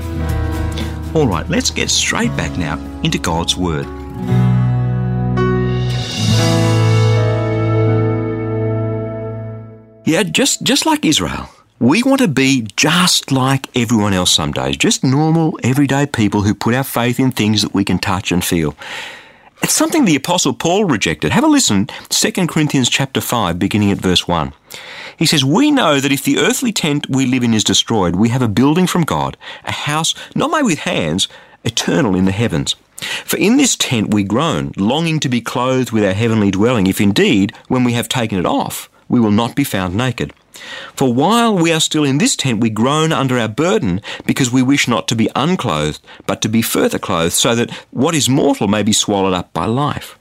All 1.13 1.27
right, 1.27 1.47
let's 1.47 1.69
get 1.69 1.89
straight 1.89 2.35
back 2.35 2.57
now 2.57 2.79
into 3.03 3.19
God's 3.19 3.55
Word. 3.55 3.85
Yeah, 10.05 10.23
just, 10.23 10.63
just 10.63 10.87
like 10.87 11.05
Israel. 11.05 11.49
We 11.79 12.01
want 12.01 12.19
to 12.21 12.27
be 12.27 12.67
just 12.75 13.31
like 13.31 13.67
everyone 13.77 14.13
else 14.13 14.33
some 14.33 14.51
days, 14.51 14.75
just 14.75 15.03
normal, 15.03 15.59
everyday 15.63 16.07
people 16.07 16.41
who 16.41 16.55
put 16.55 16.73
our 16.73 16.83
faith 16.83 17.19
in 17.19 17.31
things 17.31 17.61
that 17.61 17.75
we 17.75 17.85
can 17.85 17.99
touch 17.99 18.31
and 18.31 18.43
feel. 18.43 18.75
It's 19.61 19.73
something 19.73 20.05
the 20.05 20.15
apostle 20.15 20.53
Paul 20.53 20.85
rejected. 20.85 21.31
Have 21.31 21.43
a 21.43 21.47
listen, 21.47 21.89
2 22.09 22.47
Corinthians 22.47 22.89
chapter 22.89 23.19
5 23.19 23.59
beginning 23.59 23.91
at 23.91 23.97
verse 23.97 24.27
1. 24.27 24.53
He 25.17 25.25
says, 25.25 25.43
"We 25.43 25.69
know 25.69 25.99
that 25.99 26.11
if 26.11 26.23
the 26.23 26.37
earthly 26.37 26.71
tent 26.71 27.07
we 27.09 27.25
live 27.25 27.43
in 27.43 27.53
is 27.53 27.63
destroyed, 27.63 28.15
we 28.15 28.29
have 28.29 28.41
a 28.41 28.47
building 28.47 28.87
from 28.87 29.03
God, 29.03 29.35
a 29.65 29.71
house 29.71 30.15
not 30.33 30.49
made 30.49 30.63
with 30.63 30.79
hands, 30.79 31.27
eternal 31.65 32.15
in 32.15 32.25
the 32.25 32.31
heavens." 32.31 32.75
For 33.25 33.37
in 33.37 33.57
this 33.57 33.75
tent 33.75 34.13
we 34.13 34.23
groan, 34.23 34.71
longing 34.77 35.19
to 35.21 35.29
be 35.29 35.41
clothed 35.41 35.91
with 35.91 36.05
our 36.05 36.13
heavenly 36.13 36.51
dwelling, 36.51 36.87
if 36.87 37.01
indeed, 37.01 37.53
when 37.67 37.83
we 37.83 37.93
have 37.93 38.09
taken 38.09 38.39
it 38.39 38.45
off, 38.45 38.89
we 39.07 39.19
will 39.19 39.31
not 39.31 39.55
be 39.55 39.63
found 39.63 39.93
naked. 39.93 40.33
For 40.95 41.13
while 41.13 41.55
we 41.55 41.71
are 41.71 41.79
still 41.79 42.03
in 42.03 42.17
this 42.17 42.35
tent, 42.35 42.61
we 42.61 42.69
groan 42.69 43.11
under 43.11 43.37
our 43.37 43.47
burden, 43.47 44.01
because 44.25 44.51
we 44.51 44.61
wish 44.61 44.87
not 44.87 45.07
to 45.07 45.15
be 45.15 45.29
unclothed, 45.35 46.01
but 46.25 46.41
to 46.41 46.49
be 46.49 46.61
further 46.61 46.99
clothed, 46.99 47.33
so 47.33 47.55
that 47.55 47.71
what 47.91 48.15
is 48.15 48.29
mortal 48.29 48.67
may 48.67 48.83
be 48.83 48.93
swallowed 48.93 49.33
up 49.33 49.53
by 49.53 49.65
life. 49.65 50.17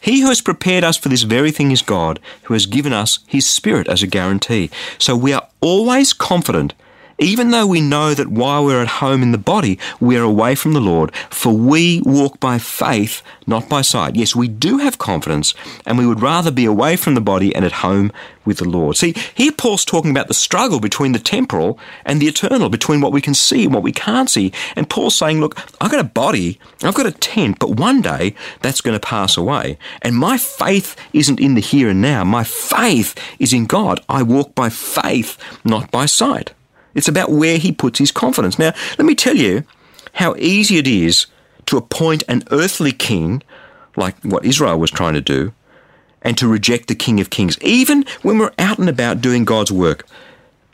He 0.00 0.20
who 0.20 0.28
has 0.28 0.40
prepared 0.40 0.82
us 0.82 0.96
for 0.96 1.08
this 1.08 1.22
very 1.22 1.50
thing 1.50 1.70
is 1.70 1.82
God, 1.82 2.20
who 2.44 2.54
has 2.54 2.66
given 2.66 2.92
us 2.92 3.20
his 3.26 3.46
Spirit 3.46 3.88
as 3.88 4.02
a 4.02 4.06
guarantee. 4.06 4.70
So 4.98 5.16
we 5.16 5.32
are 5.32 5.46
always 5.60 6.12
confident 6.12 6.74
even 7.18 7.50
though 7.50 7.66
we 7.66 7.80
know 7.80 8.14
that 8.14 8.28
while 8.28 8.64
we're 8.64 8.82
at 8.82 8.88
home 8.88 9.22
in 9.22 9.32
the 9.32 9.38
body, 9.38 9.78
we 10.00 10.16
are 10.16 10.22
away 10.22 10.54
from 10.54 10.72
the 10.72 10.80
Lord, 10.80 11.14
for 11.30 11.52
we 11.52 12.00
walk 12.04 12.38
by 12.38 12.58
faith, 12.58 13.22
not 13.46 13.68
by 13.68 13.82
sight. 13.82 14.16
Yes, 14.16 14.36
we 14.36 14.48
do 14.48 14.78
have 14.78 14.98
confidence, 14.98 15.54
and 15.84 15.98
we 15.98 16.06
would 16.06 16.22
rather 16.22 16.50
be 16.50 16.64
away 16.64 16.96
from 16.96 17.14
the 17.14 17.20
body 17.20 17.54
and 17.54 17.64
at 17.64 17.72
home 17.72 18.12
with 18.44 18.58
the 18.58 18.68
Lord. 18.68 18.96
See, 18.96 19.14
here 19.34 19.52
Paul's 19.52 19.84
talking 19.84 20.10
about 20.10 20.28
the 20.28 20.34
struggle 20.34 20.80
between 20.80 21.12
the 21.12 21.18
temporal 21.18 21.78
and 22.04 22.20
the 22.20 22.28
eternal, 22.28 22.68
between 22.68 23.00
what 23.00 23.12
we 23.12 23.20
can 23.20 23.34
see 23.34 23.64
and 23.64 23.74
what 23.74 23.82
we 23.82 23.92
can't 23.92 24.30
see. 24.30 24.52
And 24.74 24.88
Paul's 24.88 25.16
saying, 25.16 25.40
look, 25.40 25.58
I've 25.80 25.90
got 25.90 26.00
a 26.00 26.04
body, 26.04 26.58
I've 26.82 26.94
got 26.94 27.06
a 27.06 27.12
tent, 27.12 27.58
but 27.58 27.76
one 27.76 28.00
day 28.00 28.34
that's 28.62 28.80
going 28.80 28.98
to 28.98 29.06
pass 29.06 29.36
away. 29.36 29.76
And 30.02 30.16
my 30.16 30.38
faith 30.38 30.96
isn't 31.12 31.40
in 31.40 31.54
the 31.54 31.60
here 31.60 31.90
and 31.90 32.00
now. 32.00 32.24
My 32.24 32.44
faith 32.44 33.14
is 33.38 33.52
in 33.52 33.66
God. 33.66 34.00
I 34.08 34.22
walk 34.22 34.54
by 34.54 34.70
faith, 34.70 35.36
not 35.64 35.90
by 35.90 36.06
sight. 36.06 36.52
It's 36.98 37.08
about 37.08 37.30
where 37.30 37.56
he 37.56 37.72
puts 37.72 37.98
his 37.98 38.12
confidence. 38.12 38.58
Now, 38.58 38.74
let 38.98 39.06
me 39.06 39.14
tell 39.14 39.36
you 39.36 39.64
how 40.14 40.34
easy 40.36 40.78
it 40.78 40.86
is 40.86 41.26
to 41.66 41.76
appoint 41.76 42.24
an 42.28 42.42
earthly 42.50 42.92
king, 42.92 43.42
like 43.96 44.16
what 44.24 44.44
Israel 44.44 44.78
was 44.78 44.90
trying 44.90 45.14
to 45.14 45.20
do, 45.20 45.52
and 46.22 46.36
to 46.36 46.48
reject 46.48 46.88
the 46.88 46.94
King 46.94 47.20
of 47.20 47.30
Kings, 47.30 47.56
even 47.62 48.04
when 48.22 48.38
we're 48.38 48.52
out 48.58 48.78
and 48.78 48.88
about 48.88 49.20
doing 49.20 49.44
God's 49.44 49.70
work. 49.70 50.06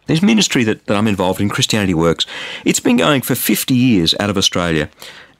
There's 0.06 0.22
ministry 0.22 0.64
that, 0.64 0.86
that 0.86 0.96
I'm 0.96 1.06
involved 1.06 1.40
in, 1.40 1.48
Christianity 1.50 1.94
Works. 1.94 2.26
It's 2.64 2.80
been 2.80 2.96
going 2.96 3.22
for 3.22 3.34
50 3.34 3.74
years 3.74 4.14
out 4.18 4.30
of 4.30 4.38
Australia. 4.38 4.88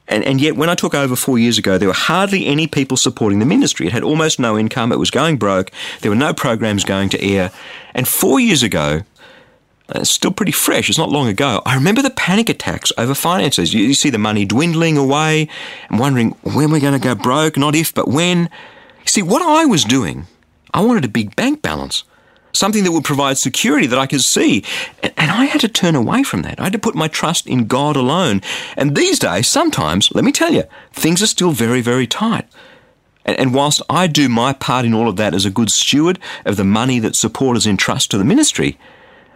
And, 0.07 0.23
and 0.23 0.39
yet, 0.39 0.55
when 0.55 0.69
I 0.69 0.75
took 0.75 0.93
over 0.93 1.15
four 1.15 1.39
years 1.39 1.57
ago, 1.57 1.79
there 1.79 1.87
were 1.87 1.93
hardly 1.93 2.45
any 2.45 2.67
people 2.67 2.95
supporting 2.95 3.39
the 3.39 3.45
ministry. 3.45 3.87
It 3.87 3.93
had 3.93 4.03
almost 4.03 4.39
no 4.39 4.57
income. 4.57 4.91
It 4.91 4.99
was 4.99 5.09
going 5.09 5.37
broke. 5.37 5.71
There 6.01 6.11
were 6.11 6.15
no 6.15 6.33
programs 6.33 6.83
going 6.83 7.09
to 7.09 7.23
air. 7.23 7.51
And 7.95 8.07
four 8.07 8.39
years 8.39 8.61
ago, 8.61 9.01
Uh, 9.87 9.99
it's 9.99 10.09
still 10.09 10.31
pretty 10.31 10.51
fresh. 10.51 10.89
It's 10.89 10.97
not 10.97 11.11
long 11.11 11.27
ago. 11.27 11.61
I 11.65 11.75
remember 11.75 12.01
the 12.01 12.09
panic 12.09 12.49
attacks 12.49 12.91
over 12.97 13.13
finances. 13.13 13.73
You, 13.73 13.93
see 13.93 14.09
the 14.09 14.17
money 14.17 14.43
dwindling 14.45 14.97
away 14.97 15.47
and 15.89 15.99
wondering 15.99 16.31
when 16.41 16.71
we're 16.71 16.79
going 16.79 16.99
to 16.99 17.07
go 17.07 17.13
broke, 17.13 17.55
not 17.55 17.75
if, 17.75 17.93
but 17.93 18.07
when. 18.07 18.49
You 19.01 19.07
see, 19.07 19.21
what 19.21 19.43
I 19.43 19.65
was 19.65 19.83
doing, 19.83 20.25
I 20.73 20.81
wanted 20.81 21.05
a 21.05 21.09
big 21.09 21.35
bank 21.35 21.61
balance, 21.61 22.03
something 22.51 22.83
that 22.83 22.91
would 22.91 23.03
provide 23.03 23.37
security 23.37 23.85
that 23.85 23.99
I 23.99 24.07
could 24.07 24.23
see. 24.23 24.63
And, 25.03 25.13
and 25.17 25.29
I 25.29 25.45
had 25.45 25.61
to 25.61 25.67
turn 25.67 25.95
away 25.95 26.23
from 26.23 26.41
that. 26.41 26.59
I 26.59 26.63
had 26.63 26.73
to 26.73 26.79
put 26.79 26.95
my 26.95 27.07
trust 27.07 27.45
in 27.45 27.67
God 27.67 27.95
alone. 27.95 28.41
And 28.75 28.95
these 28.95 29.19
days, 29.19 29.47
sometimes, 29.47 30.11
let 30.15 30.23
me 30.23 30.31
tell 30.31 30.51
you, 30.51 30.63
things 30.93 31.21
are 31.21 31.27
still 31.27 31.51
very, 31.51 31.81
very 31.81 32.07
tight. 32.07 32.47
And, 33.23 33.37
and 33.39 33.53
whilst 33.53 33.83
I 33.87 34.07
do 34.07 34.29
my 34.29 34.53
part 34.53 34.83
in 34.83 34.95
all 34.95 35.07
of 35.07 35.17
that 35.17 35.35
as 35.35 35.45
a 35.45 35.51
good 35.51 35.69
steward 35.69 36.17
of 36.43 36.57
the 36.57 36.63
money 36.63 36.97
that 36.99 37.15
supporters 37.15 37.67
entrust 37.67 38.09
to 38.11 38.17
the 38.17 38.25
ministry, 38.25 38.79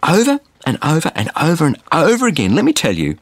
over 0.02 0.40
and 0.66 0.78
over 0.82 1.10
and 1.14 1.30
over 1.40 1.66
and 1.66 1.76
over 1.92 2.26
again. 2.26 2.54
Let 2.54 2.64
me 2.64 2.72
tell 2.72 2.94
you, 2.94 3.16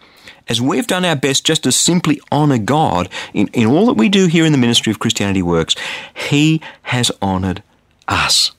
as 0.49 0.61
we've 0.61 0.87
done 0.87 1.05
our 1.05 1.17
best 1.17 1.45
just 1.45 1.65
to 1.65 1.73
simply 1.73 2.21
honour 2.33 2.59
God 2.59 3.09
in, 3.35 3.49
in 3.49 3.67
all 3.67 3.87
that 3.87 3.95
we 3.95 4.09
do 4.09 4.27
here 4.27 4.45
in 4.45 4.53
the 4.53 4.59
ministry 4.59 4.91
of 4.91 4.99
Christianity 4.99 5.43
Works, 5.43 5.77
He 6.15 6.61
has 6.83 7.11
honoured 7.23 7.63
us. 8.07 8.53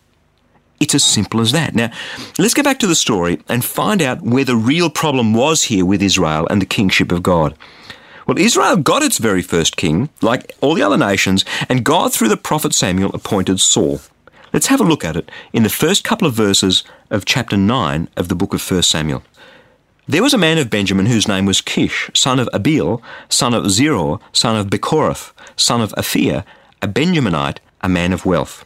It's 0.79 0.95
as 0.95 1.03
simple 1.03 1.41
as 1.41 1.51
that. 1.51 1.75
Now, 1.75 1.91
let's 2.37 2.53
go 2.53 2.63
back 2.63 2.79
to 2.79 2.87
the 2.87 2.95
story 2.95 3.41
and 3.49 3.65
find 3.65 4.01
out 4.01 4.21
where 4.21 4.45
the 4.45 4.55
real 4.55 4.89
problem 4.89 5.33
was 5.33 5.63
here 5.63 5.85
with 5.85 6.01
Israel 6.01 6.47
and 6.49 6.61
the 6.61 6.65
kingship 6.65 7.11
of 7.11 7.21
God. 7.21 7.57
Well, 8.25 8.37
Israel 8.37 8.77
got 8.77 9.03
its 9.03 9.17
very 9.17 9.41
first 9.41 9.75
king, 9.75 10.09
like 10.21 10.55
all 10.61 10.75
the 10.75 10.83
other 10.83 10.97
nations, 10.97 11.43
and 11.67 11.83
God, 11.83 12.13
through 12.13 12.29
the 12.29 12.37
prophet 12.37 12.73
Samuel, 12.73 13.11
appointed 13.13 13.59
Saul. 13.59 13.99
Let's 14.51 14.67
have 14.67 14.81
a 14.81 14.85
look 14.85 15.05
at 15.05 15.15
it 15.15 15.29
in 15.53 15.63
the 15.63 15.69
first 15.69 16.03
couple 16.03 16.27
of 16.27 16.33
verses 16.33 16.83
of 17.09 17.25
chapter 17.25 17.55
9 17.55 18.09
of 18.17 18.29
the 18.29 18.35
book 18.35 18.53
of 18.53 18.71
1 18.71 18.81
Samuel. 18.83 19.23
There 20.07 20.23
was 20.23 20.33
a 20.33 20.39
man 20.39 20.57
of 20.57 20.71
Benjamin 20.71 21.05
whose 21.05 21.27
name 21.27 21.45
was 21.45 21.61
Kish, 21.61 22.09
son 22.15 22.39
of 22.39 22.49
Abiel, 22.51 23.01
son 23.29 23.53
of 23.53 23.65
Zeror, 23.65 24.19
son 24.33 24.55
of 24.55 24.67
Bechorath, 24.67 25.33
son 25.55 25.81
of 25.81 25.93
Aphiah, 25.93 26.43
a 26.81 26.87
Benjaminite, 26.87 27.57
a 27.81 27.89
man 27.89 28.11
of 28.11 28.25
wealth. 28.25 28.65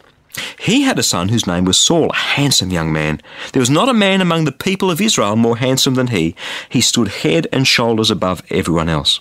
He 0.58 0.84
had 0.84 0.98
a 0.98 1.04
son 1.04 1.30
whose 1.30 1.46
name 1.46 1.66
was 1.66 1.78
Saul, 1.78 2.10
a 2.10 2.16
handsome 2.16 2.72
young 2.72 2.94
man. 2.94 3.20
There 3.52 3.60
was 3.60 3.70
not 3.70 3.90
a 3.90 3.94
man 3.94 4.22
among 4.22 4.46
the 4.46 4.52
people 4.52 4.90
of 4.90 5.02
Israel 5.02 5.36
more 5.36 5.58
handsome 5.58 5.96
than 5.96 6.08
he. 6.08 6.36
He 6.70 6.80
stood 6.82 7.10
head 7.10 7.48
and 7.52 7.68
shoulders 7.68 8.10
above 8.10 8.42
everyone 8.50 8.90
else. 8.90 9.20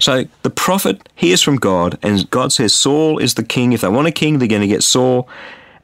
So 0.00 0.24
the 0.42 0.50
prophet 0.50 1.08
hears 1.14 1.42
from 1.42 1.56
God, 1.56 1.98
and 2.02 2.28
God 2.30 2.52
says, 2.52 2.74
Saul 2.74 3.18
is 3.18 3.34
the 3.34 3.44
king. 3.44 3.72
If 3.72 3.82
they 3.82 3.88
want 3.88 4.08
a 4.08 4.12
king, 4.12 4.38
they're 4.38 4.48
going 4.48 4.62
to 4.62 4.66
get 4.66 4.82
Saul. 4.82 5.28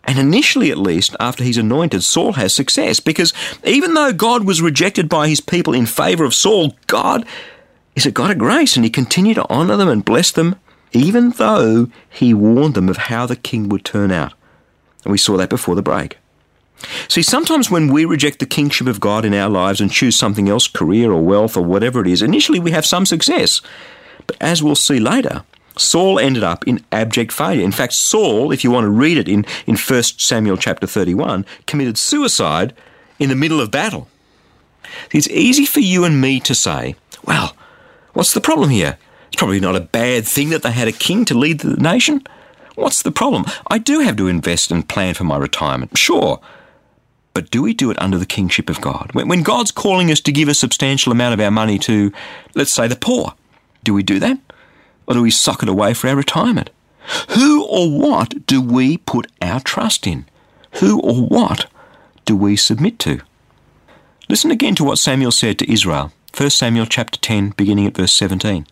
And 0.04 0.18
initially, 0.18 0.70
at 0.70 0.78
least, 0.78 1.14
after 1.20 1.44
he's 1.44 1.58
anointed, 1.58 2.02
Saul 2.02 2.32
has 2.32 2.54
success 2.54 3.00
because 3.00 3.32
even 3.64 3.94
though 3.94 4.12
God 4.12 4.44
was 4.44 4.62
rejected 4.62 5.08
by 5.08 5.28
his 5.28 5.40
people 5.40 5.74
in 5.74 5.86
favor 5.86 6.24
of 6.24 6.34
Saul, 6.34 6.74
God 6.86 7.26
is 7.94 8.06
a 8.06 8.10
God 8.10 8.30
of 8.30 8.38
grace 8.38 8.76
and 8.76 8.84
he 8.84 8.90
continued 8.90 9.34
to 9.34 9.46
honor 9.48 9.76
them 9.76 9.88
and 9.88 10.04
bless 10.04 10.30
them, 10.32 10.56
even 10.92 11.30
though 11.30 11.88
he 12.08 12.32
warned 12.32 12.74
them 12.74 12.88
of 12.88 12.96
how 12.96 13.26
the 13.26 13.36
king 13.36 13.68
would 13.68 13.84
turn 13.84 14.10
out. 14.10 14.32
And 15.04 15.12
we 15.12 15.18
saw 15.18 15.36
that 15.36 15.50
before 15.50 15.74
the 15.74 15.82
break. 15.82 16.18
See, 17.08 17.22
sometimes 17.22 17.70
when 17.70 17.92
we 17.92 18.04
reject 18.04 18.38
the 18.38 18.46
kingship 18.46 18.86
of 18.86 19.00
God 19.00 19.24
in 19.24 19.34
our 19.34 19.50
lives 19.50 19.80
and 19.80 19.92
choose 19.92 20.16
something 20.16 20.48
else, 20.48 20.66
career 20.66 21.12
or 21.12 21.22
wealth 21.22 21.56
or 21.56 21.62
whatever 21.62 22.00
it 22.00 22.06
is, 22.06 22.22
initially 22.22 22.58
we 22.58 22.70
have 22.70 22.86
some 22.86 23.04
success. 23.04 23.60
But 24.26 24.36
as 24.40 24.62
we'll 24.62 24.76
see 24.76 24.98
later, 24.98 25.44
Saul 25.76 26.18
ended 26.18 26.42
up 26.42 26.66
in 26.66 26.84
abject 26.92 27.32
failure. 27.32 27.64
In 27.64 27.72
fact, 27.72 27.92
Saul, 27.92 28.52
if 28.52 28.64
you 28.64 28.70
want 28.70 28.84
to 28.84 28.90
read 28.90 29.16
it 29.16 29.28
in, 29.28 29.46
in 29.66 29.76
1 29.76 30.02
Samuel 30.02 30.56
chapter 30.56 30.86
31, 30.86 31.46
committed 31.66 31.96
suicide 31.96 32.74
in 33.18 33.28
the 33.28 33.36
middle 33.36 33.60
of 33.60 33.70
battle. 33.70 34.08
It's 35.12 35.28
easy 35.28 35.66
for 35.66 35.80
you 35.80 36.04
and 36.04 36.20
me 36.20 36.40
to 36.40 36.54
say, 36.54 36.96
well, 37.24 37.56
what's 38.12 38.34
the 38.34 38.40
problem 38.40 38.70
here? 38.70 38.98
It's 39.28 39.36
probably 39.36 39.60
not 39.60 39.76
a 39.76 39.80
bad 39.80 40.26
thing 40.26 40.50
that 40.50 40.62
they 40.62 40.72
had 40.72 40.88
a 40.88 40.92
king 40.92 41.24
to 41.26 41.38
lead 41.38 41.60
the 41.60 41.76
nation. 41.76 42.24
What's 42.74 43.02
the 43.02 43.12
problem? 43.12 43.44
I 43.68 43.78
do 43.78 44.00
have 44.00 44.16
to 44.16 44.26
invest 44.26 44.70
and 44.70 44.88
plan 44.88 45.14
for 45.14 45.24
my 45.24 45.36
retirement, 45.36 45.96
sure. 45.96 46.40
But 47.32 47.50
do 47.50 47.62
we 47.62 47.74
do 47.74 47.90
it 47.90 48.02
under 48.02 48.18
the 48.18 48.26
kingship 48.26 48.68
of 48.68 48.80
God? 48.80 49.12
When 49.12 49.42
God's 49.42 49.70
calling 49.70 50.10
us 50.10 50.20
to 50.20 50.32
give 50.32 50.48
a 50.48 50.54
substantial 50.54 51.12
amount 51.12 51.34
of 51.34 51.40
our 51.40 51.50
money 51.50 51.78
to, 51.80 52.12
let's 52.54 52.72
say, 52.72 52.88
the 52.88 52.96
poor, 52.96 53.34
do 53.84 53.94
we 53.94 54.02
do 54.02 54.18
that? 54.18 54.38
Or 55.10 55.14
do 55.14 55.22
we 55.22 55.30
sock 55.32 55.64
it 55.64 55.68
away 55.68 55.92
for 55.92 56.08
our 56.08 56.14
retirement? 56.14 56.70
Who 57.30 57.64
or 57.64 57.90
what 57.90 58.46
do 58.46 58.62
we 58.62 58.98
put 58.98 59.26
our 59.42 59.58
trust 59.58 60.06
in? 60.06 60.24
Who 60.74 61.00
or 61.00 61.26
what 61.26 61.66
do 62.24 62.36
we 62.36 62.54
submit 62.54 63.00
to? 63.00 63.20
Listen 64.28 64.52
again 64.52 64.76
to 64.76 64.84
what 64.84 65.00
Samuel 65.00 65.32
said 65.32 65.58
to 65.58 65.70
Israel. 65.70 66.12
1 66.36 66.50
Samuel 66.50 66.86
chapter 66.86 67.18
10, 67.18 67.50
beginning 67.56 67.88
at 67.88 67.96
verse 67.96 68.12
17. 68.12 68.68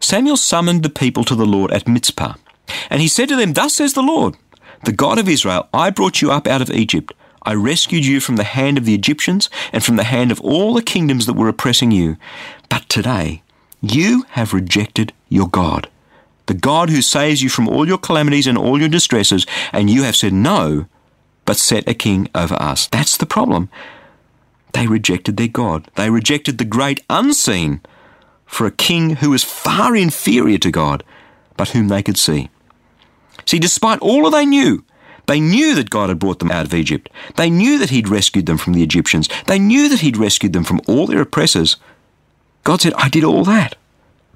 Samuel 0.00 0.36
summoned 0.36 0.82
the 0.82 0.90
people 0.90 1.22
to 1.22 1.36
the 1.36 1.46
Lord 1.46 1.70
at 1.70 1.86
Mizpah. 1.86 2.34
And 2.90 3.00
he 3.00 3.06
said 3.06 3.28
to 3.28 3.36
them, 3.36 3.52
Thus 3.52 3.76
says 3.76 3.92
the 3.92 4.02
Lord, 4.02 4.36
the 4.84 4.92
God 4.92 5.20
of 5.20 5.28
Israel, 5.28 5.68
I 5.72 5.90
brought 5.90 6.20
you 6.20 6.32
up 6.32 6.48
out 6.48 6.62
of 6.62 6.70
Egypt. 6.70 7.12
I 7.42 7.54
rescued 7.54 8.04
you 8.04 8.18
from 8.18 8.34
the 8.34 8.42
hand 8.42 8.76
of 8.76 8.86
the 8.86 8.94
Egyptians 8.94 9.48
and 9.72 9.84
from 9.84 9.94
the 9.94 10.04
hand 10.04 10.32
of 10.32 10.40
all 10.40 10.74
the 10.74 10.82
kingdoms 10.82 11.26
that 11.26 11.34
were 11.34 11.48
oppressing 11.48 11.92
you. 11.92 12.16
But 12.68 12.88
today, 12.88 13.42
you 13.80 14.24
have 14.30 14.52
rejected 14.52 15.12
your 15.28 15.48
God, 15.48 15.88
the 16.46 16.54
God 16.54 16.90
who 16.90 17.02
saves 17.02 17.42
you 17.42 17.48
from 17.48 17.68
all 17.68 17.86
your 17.86 17.98
calamities 17.98 18.46
and 18.46 18.58
all 18.58 18.78
your 18.78 18.88
distresses, 18.88 19.46
and 19.72 19.88
you 19.88 20.02
have 20.02 20.16
said 20.16 20.32
no, 20.32 20.86
but 21.44 21.56
set 21.56 21.88
a 21.88 21.94
king 21.94 22.28
over 22.34 22.54
us. 22.54 22.86
That's 22.88 23.16
the 23.16 23.26
problem. 23.26 23.70
They 24.72 24.86
rejected 24.86 25.36
their 25.36 25.48
God. 25.48 25.88
They 25.96 26.10
rejected 26.10 26.58
the 26.58 26.64
great 26.64 27.02
unseen 27.10 27.80
for 28.46 28.66
a 28.66 28.72
king 28.72 29.16
who 29.16 29.30
was 29.30 29.44
far 29.44 29.96
inferior 29.96 30.58
to 30.58 30.70
God, 30.70 31.04
but 31.56 31.70
whom 31.70 31.88
they 31.88 32.02
could 32.02 32.18
see. 32.18 32.50
See, 33.46 33.58
despite 33.58 34.00
all 34.00 34.24
that 34.24 34.30
they 34.30 34.46
knew, 34.46 34.84
they 35.26 35.40
knew 35.40 35.74
that 35.76 35.90
God 35.90 36.08
had 36.08 36.18
brought 36.18 36.40
them 36.40 36.50
out 36.50 36.66
of 36.66 36.74
Egypt. 36.74 37.08
They 37.36 37.50
knew 37.50 37.78
that 37.78 37.90
He'd 37.90 38.08
rescued 38.08 38.46
them 38.46 38.58
from 38.58 38.72
the 38.72 38.82
Egyptians. 38.82 39.28
They 39.46 39.58
knew 39.58 39.88
that 39.88 40.00
He'd 40.00 40.16
rescued 40.16 40.52
them 40.52 40.64
from 40.64 40.80
all 40.88 41.06
their 41.06 41.20
oppressors. 41.20 41.76
God 42.64 42.80
said, 42.80 42.94
I 42.94 43.08
did 43.08 43.24
all 43.24 43.44
that. 43.44 43.76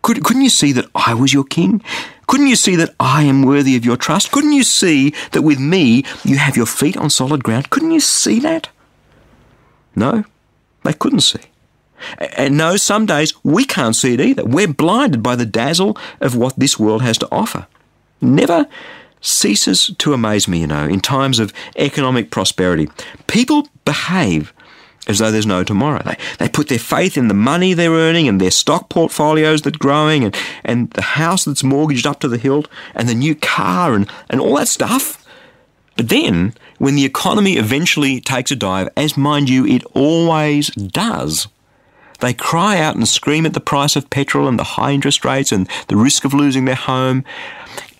Could, 0.02 0.22
couldn't 0.22 0.42
you 0.42 0.50
see 0.50 0.72
that 0.72 0.86
I 0.94 1.14
was 1.14 1.32
your 1.32 1.44
king? 1.44 1.82
Couldn't 2.26 2.48
you 2.48 2.56
see 2.56 2.76
that 2.76 2.94
I 3.00 3.22
am 3.22 3.42
worthy 3.42 3.76
of 3.76 3.84
your 3.84 3.96
trust? 3.96 4.32
Couldn't 4.32 4.52
you 4.52 4.62
see 4.62 5.14
that 5.32 5.42
with 5.42 5.58
me 5.58 6.04
you 6.24 6.36
have 6.36 6.56
your 6.56 6.66
feet 6.66 6.96
on 6.96 7.10
solid 7.10 7.44
ground? 7.44 7.70
Couldn't 7.70 7.90
you 7.90 8.00
see 8.00 8.38
that? 8.40 8.68
No, 9.96 10.24
they 10.82 10.92
couldn't 10.92 11.20
see. 11.20 11.40
And 12.36 12.56
no, 12.56 12.76
some 12.76 13.06
days 13.06 13.32
we 13.44 13.64
can't 13.64 13.96
see 13.96 14.14
it 14.14 14.20
either. 14.20 14.44
We're 14.44 14.68
blinded 14.68 15.22
by 15.22 15.36
the 15.36 15.46
dazzle 15.46 15.96
of 16.20 16.36
what 16.36 16.58
this 16.58 16.78
world 16.78 17.02
has 17.02 17.18
to 17.18 17.28
offer. 17.30 17.66
Never 18.20 18.66
ceases 19.20 19.90
to 19.98 20.12
amaze 20.12 20.46
me, 20.46 20.60
you 20.60 20.66
know, 20.66 20.84
in 20.84 21.00
times 21.00 21.38
of 21.38 21.52
economic 21.76 22.30
prosperity. 22.30 22.88
People 23.26 23.68
behave 23.84 24.52
as 25.06 25.18
though 25.18 25.30
there's 25.30 25.46
no 25.46 25.64
tomorrow. 25.64 26.02
They, 26.04 26.16
they 26.38 26.48
put 26.48 26.68
their 26.68 26.78
faith 26.78 27.16
in 27.16 27.28
the 27.28 27.34
money 27.34 27.74
they're 27.74 27.90
earning 27.90 28.28
and 28.28 28.40
their 28.40 28.50
stock 28.50 28.88
portfolios 28.88 29.62
that 29.62 29.76
are 29.76 29.78
growing 29.78 30.24
and, 30.24 30.36
and 30.64 30.90
the 30.90 31.02
house 31.02 31.44
that's 31.44 31.62
mortgaged 31.62 32.06
up 32.06 32.20
to 32.20 32.28
the 32.28 32.38
hilt 32.38 32.68
and 32.94 33.08
the 33.08 33.14
new 33.14 33.34
car 33.34 33.94
and, 33.94 34.10
and 34.30 34.40
all 34.40 34.56
that 34.56 34.68
stuff. 34.68 35.24
But 35.96 36.08
then, 36.08 36.54
when 36.78 36.96
the 36.96 37.04
economy 37.04 37.56
eventually 37.56 38.20
takes 38.20 38.50
a 38.50 38.56
dive, 38.56 38.88
as 38.96 39.16
mind 39.16 39.48
you, 39.48 39.64
it 39.64 39.84
always 39.94 40.70
does, 40.70 41.46
they 42.20 42.34
cry 42.34 42.78
out 42.78 42.96
and 42.96 43.06
scream 43.06 43.46
at 43.46 43.54
the 43.54 43.60
price 43.60 43.96
of 43.96 44.10
petrol 44.10 44.48
and 44.48 44.58
the 44.58 44.64
high 44.64 44.92
interest 44.92 45.24
rates 45.24 45.52
and 45.52 45.68
the 45.88 45.96
risk 45.96 46.24
of 46.24 46.34
losing 46.34 46.64
their 46.64 46.74
home. 46.74 47.24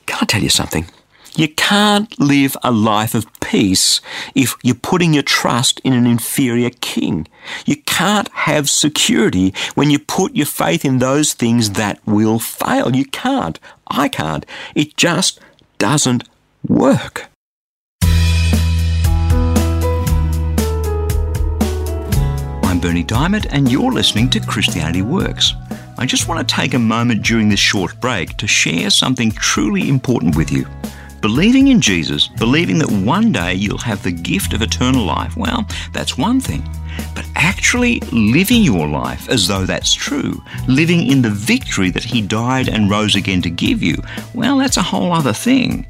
Can 0.06 0.18
I 0.22 0.24
tell 0.24 0.42
you 0.42 0.48
something? 0.48 0.86
You 1.36 1.48
can't 1.48 2.16
live 2.20 2.56
a 2.62 2.70
life 2.70 3.12
of 3.12 3.26
peace 3.40 4.00
if 4.36 4.54
you're 4.62 4.76
putting 4.76 5.12
your 5.12 5.24
trust 5.24 5.80
in 5.80 5.92
an 5.92 6.06
inferior 6.06 6.70
king. 6.80 7.26
You 7.66 7.74
can't 7.82 8.28
have 8.28 8.70
security 8.70 9.52
when 9.74 9.90
you 9.90 9.98
put 9.98 10.36
your 10.36 10.46
faith 10.46 10.84
in 10.84 10.98
those 10.98 11.32
things 11.32 11.70
that 11.70 11.98
will 12.06 12.38
fail. 12.38 12.94
You 12.94 13.04
can't. 13.06 13.58
I 13.88 14.08
can't. 14.08 14.46
It 14.76 14.96
just 14.96 15.40
doesn't 15.78 16.22
work. 16.68 17.26
I'm 22.62 22.78
Berni 22.78 23.02
Dymet, 23.02 23.46
and 23.50 23.72
you're 23.72 23.90
listening 23.90 24.30
to 24.30 24.38
Christianity 24.38 25.02
Works. 25.02 25.52
I 25.98 26.06
just 26.06 26.28
want 26.28 26.48
to 26.48 26.54
take 26.54 26.74
a 26.74 26.78
moment 26.78 27.24
during 27.24 27.48
this 27.48 27.58
short 27.58 28.00
break 28.00 28.36
to 28.36 28.46
share 28.46 28.90
something 28.90 29.32
truly 29.32 29.88
important 29.88 30.36
with 30.36 30.52
you. 30.52 30.66
Believing 31.24 31.68
in 31.68 31.80
Jesus, 31.80 32.28
believing 32.28 32.76
that 32.80 32.92
one 32.92 33.32
day 33.32 33.54
you'll 33.54 33.78
have 33.78 34.02
the 34.02 34.12
gift 34.12 34.52
of 34.52 34.60
eternal 34.60 35.06
life, 35.06 35.38
well, 35.38 35.66
that's 35.90 36.18
one 36.18 36.38
thing. 36.38 36.62
But 37.14 37.24
actually 37.34 38.00
living 38.12 38.62
your 38.62 38.86
life 38.86 39.30
as 39.30 39.48
though 39.48 39.64
that's 39.64 39.94
true, 39.94 40.44
living 40.68 41.10
in 41.10 41.22
the 41.22 41.30
victory 41.30 41.90
that 41.92 42.04
He 42.04 42.20
died 42.20 42.68
and 42.68 42.90
rose 42.90 43.14
again 43.14 43.40
to 43.40 43.48
give 43.48 43.82
you, 43.82 44.02
well, 44.34 44.58
that's 44.58 44.76
a 44.76 44.82
whole 44.82 45.14
other 45.14 45.32
thing. 45.32 45.86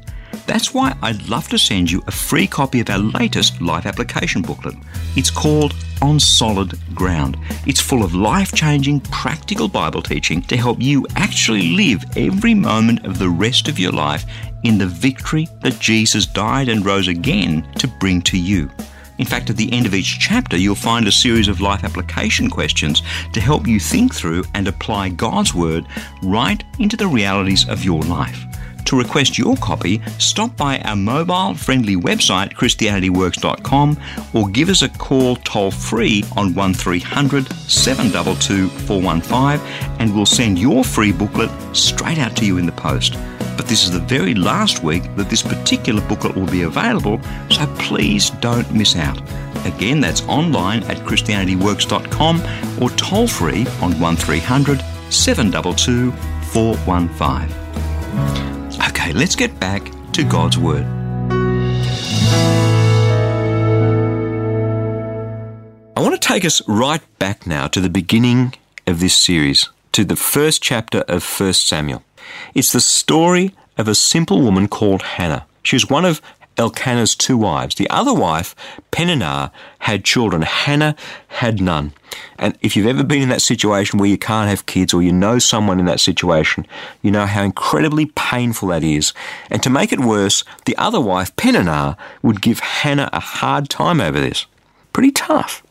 That's 0.47 0.73
why 0.73 0.95
I'd 1.01 1.27
love 1.27 1.49
to 1.49 1.57
send 1.57 1.91
you 1.91 2.01
a 2.07 2.11
free 2.11 2.47
copy 2.47 2.79
of 2.79 2.89
our 2.89 2.99
latest 2.99 3.61
life 3.61 3.85
application 3.85 4.41
booklet. 4.41 4.75
It's 5.17 5.31
called 5.31 5.75
On 6.01 6.17
Solid 6.17 6.79
Ground. 6.95 7.37
It's 7.67 7.81
full 7.81 8.03
of 8.03 8.15
life 8.15 8.53
changing, 8.53 9.01
practical 9.01 9.67
Bible 9.67 10.01
teaching 10.01 10.43
to 10.43 10.55
help 10.55 10.81
you 10.81 11.05
actually 11.17 11.75
live 11.75 12.05
every 12.15 12.53
moment 12.53 13.05
of 13.05 13.19
the 13.19 13.29
rest 13.29 13.67
of 13.67 13.77
your 13.77 13.91
life 13.91 14.25
in 14.65 14.77
the 14.77 14.87
victory 14.87 15.47
that 15.61 15.79
Jesus 15.79 16.25
died 16.25 16.69
and 16.69 16.85
rose 16.85 17.07
again 17.07 17.65
to 17.75 17.87
bring 17.87 18.21
to 18.23 18.37
you. 18.37 18.69
In 19.17 19.25
fact, 19.25 19.49
at 19.49 19.55
the 19.55 19.71
end 19.71 19.85
of 19.85 19.93
each 19.93 20.19
chapter, 20.19 20.57
you'll 20.57 20.75
find 20.75 21.07
a 21.07 21.11
series 21.11 21.47
of 21.47 21.61
life 21.61 21.83
application 21.83 22.49
questions 22.49 23.01
to 23.33 23.39
help 23.39 23.67
you 23.67 23.79
think 23.79 24.13
through 24.13 24.43
and 24.53 24.67
apply 24.67 25.09
God's 25.09 25.53
Word 25.53 25.85
right 26.21 26.63
into 26.79 26.97
the 26.97 27.07
realities 27.07 27.69
of 27.69 27.85
your 27.85 28.01
life. 28.03 28.43
To 28.85 28.97
request 28.97 29.37
your 29.37 29.55
copy, 29.57 30.01
stop 30.19 30.55
by 30.57 30.79
our 30.79 30.95
mobile 30.95 31.55
friendly 31.55 31.95
website, 31.95 32.53
ChristianityWorks.com, 32.53 33.99
or 34.33 34.47
give 34.49 34.69
us 34.69 34.83
a 34.83 34.89
call 34.89 35.37
toll 35.37 35.71
free 35.71 36.23
on 36.35 36.53
1300 36.53 37.51
722 37.53 38.69
415, 38.85 39.59
and 39.99 40.15
we'll 40.15 40.25
send 40.25 40.59
your 40.59 40.83
free 40.83 41.11
booklet 41.11 41.49
straight 41.75 42.19
out 42.19 42.35
to 42.37 42.45
you 42.45 42.57
in 42.57 42.65
the 42.65 42.71
post. 42.71 43.15
But 43.57 43.67
this 43.67 43.83
is 43.83 43.91
the 43.91 43.99
very 43.99 44.33
last 44.33 44.83
week 44.83 45.03
that 45.15 45.29
this 45.29 45.41
particular 45.41 46.01
booklet 46.07 46.35
will 46.35 46.47
be 46.47 46.63
available, 46.63 47.21
so 47.49 47.65
please 47.79 48.29
don't 48.41 48.69
miss 48.73 48.95
out. 48.95 49.21
Again, 49.65 49.99
that's 49.99 50.21
online 50.23 50.83
at 50.83 50.97
ChristianityWorks.com 50.97 52.41
or 52.81 52.89
toll 52.91 53.27
free 53.27 53.65
on 53.81 53.99
1300 53.99 54.83
722 55.09 56.11
415. 56.51 57.65
Okay, 58.89 59.13
let's 59.13 59.35
get 59.35 59.59
back 59.59 59.91
to 60.13 60.23
God's 60.23 60.57
Word. 60.57 60.85
I 65.97 66.01
want 66.01 66.13
to 66.21 66.27
take 66.27 66.43
us 66.45 66.61
right 66.67 67.01
back 67.19 67.47
now 67.47 67.67
to 67.67 67.79
the 67.79 67.89
beginning 67.89 68.53
of 68.85 68.99
this 68.99 69.15
series, 69.15 69.69
to 69.93 70.03
the 70.03 70.15
first 70.15 70.61
chapter 70.61 70.99
of 71.07 71.23
1 71.23 71.53
Samuel. 71.53 72.03
It's 72.53 72.71
the 72.71 72.81
story 72.81 73.53
of 73.77 73.87
a 73.87 73.95
simple 73.95 74.41
woman 74.41 74.67
called 74.67 75.01
Hannah. 75.01 75.45
She 75.63 75.75
was 75.75 75.89
one 75.89 76.05
of 76.05 76.21
Elkanah's 76.57 77.15
two 77.15 77.37
wives. 77.37 77.75
The 77.75 77.89
other 77.89 78.13
wife, 78.13 78.55
Peninnah, 78.91 79.51
had 79.79 80.05
children. 80.05 80.41
Hannah 80.43 80.95
had 81.27 81.61
none. 81.61 81.91
And 82.37 82.57
if 82.61 82.75
you've 82.75 82.87
ever 82.87 83.03
been 83.03 83.21
in 83.21 83.29
that 83.29 83.41
situation 83.41 83.99
where 83.99 84.09
you 84.09 84.17
can't 84.17 84.49
have 84.49 84.65
kids 84.65 84.93
or 84.93 85.01
you 85.01 85.11
know 85.11 85.37
someone 85.37 85.79
in 85.79 85.85
that 85.85 85.99
situation, 85.99 86.65
you 87.01 87.11
know 87.11 87.25
how 87.25 87.43
incredibly 87.43 88.05
painful 88.15 88.69
that 88.69 88.83
is. 88.83 89.13
And 89.49 89.61
to 89.63 89.69
make 89.69 89.91
it 89.91 89.99
worse, 89.99 90.43
the 90.65 90.77
other 90.77 91.01
wife, 91.01 91.35
Peninnah, 91.35 91.97
would 92.21 92.41
give 92.41 92.59
Hannah 92.59 93.09
a 93.11 93.19
hard 93.19 93.69
time 93.69 93.99
over 93.99 94.19
this. 94.19 94.45
Pretty 94.93 95.11
tough. 95.11 95.61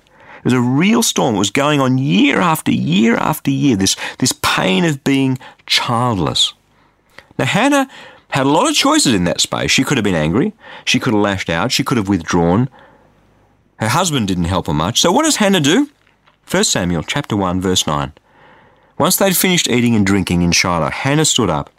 It 0.44 0.52
was 0.52 0.52
a 0.52 0.60
real 0.60 1.02
storm. 1.02 1.36
It 1.36 1.38
was 1.38 1.50
going 1.50 1.80
on 1.80 1.96
year 1.96 2.38
after 2.38 2.70
year 2.70 3.16
after 3.16 3.50
year, 3.50 3.76
this, 3.76 3.96
this 4.18 4.32
pain 4.42 4.84
of 4.84 5.02
being 5.02 5.38
childless. 5.64 6.52
Now, 7.38 7.46
Hannah 7.46 7.88
had 8.28 8.44
a 8.44 8.50
lot 8.50 8.68
of 8.68 8.74
choices 8.74 9.14
in 9.14 9.24
that 9.24 9.40
space. 9.40 9.70
She 9.70 9.84
could 9.84 9.96
have 9.96 10.04
been 10.04 10.14
angry. 10.14 10.52
She 10.84 11.00
could 11.00 11.14
have 11.14 11.22
lashed 11.22 11.48
out. 11.48 11.72
She 11.72 11.82
could 11.82 11.96
have 11.96 12.10
withdrawn. 12.10 12.68
Her 13.76 13.88
husband 13.88 14.28
didn't 14.28 14.44
help 14.44 14.66
her 14.66 14.74
much. 14.74 15.00
So 15.00 15.10
what 15.10 15.22
does 15.22 15.36
Hannah 15.36 15.60
do? 15.60 15.88
1 16.50 16.64
Samuel 16.64 17.02
chapter 17.02 17.36
1 17.36 17.60
verse 17.60 17.86
9. 17.86 18.12
Once 18.98 19.16
they'd 19.16 19.36
finished 19.36 19.68
eating 19.68 19.94
and 19.94 20.04
drinking 20.04 20.42
in 20.42 20.52
Shiloh, 20.52 20.90
Hannah 20.90 21.24
stood 21.24 21.48
up. 21.48 21.70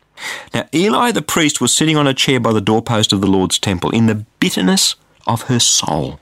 Now 0.54 0.68
Eli 0.74 1.12
the 1.12 1.22
priest 1.22 1.62
was 1.62 1.72
sitting 1.72 1.98
on 1.98 2.08
a 2.08 2.14
chair 2.14 2.40
by 2.40 2.52
the 2.52 2.62
doorpost 2.62 3.14
of 3.14 3.22
the 3.22 3.28
Lord's 3.28 3.60
temple 3.60 3.92
in 3.92 4.08
the 4.08 4.26
bitterness 4.40 4.96
of 5.28 5.44
her 5.44 5.60
soul. 5.60 6.20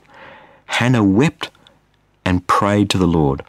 Hannah 0.66 1.04
wept 1.04 1.50
and 2.34 2.46
prayed 2.48 2.90
to 2.90 2.98
the 2.98 3.06
Lord. 3.06 3.44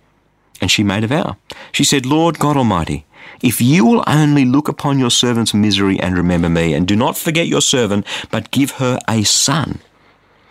And 0.61 0.69
she 0.69 0.83
made 0.83 1.03
a 1.03 1.07
vow. 1.07 1.37
She 1.71 1.83
said, 1.83 2.05
Lord 2.05 2.37
God 2.37 2.55
Almighty, 2.55 3.05
if 3.41 3.59
you 3.59 3.83
will 3.83 4.03
only 4.05 4.45
look 4.45 4.67
upon 4.67 4.99
your 4.99 5.09
servant's 5.09 5.53
misery 5.55 5.99
and 5.99 6.15
remember 6.15 6.49
me, 6.49 6.73
and 6.73 6.87
do 6.87 6.95
not 6.95 7.17
forget 7.17 7.47
your 7.47 7.61
servant, 7.61 8.05
but 8.29 8.51
give 8.51 8.71
her 8.71 8.99
a 9.09 9.23
son, 9.23 9.79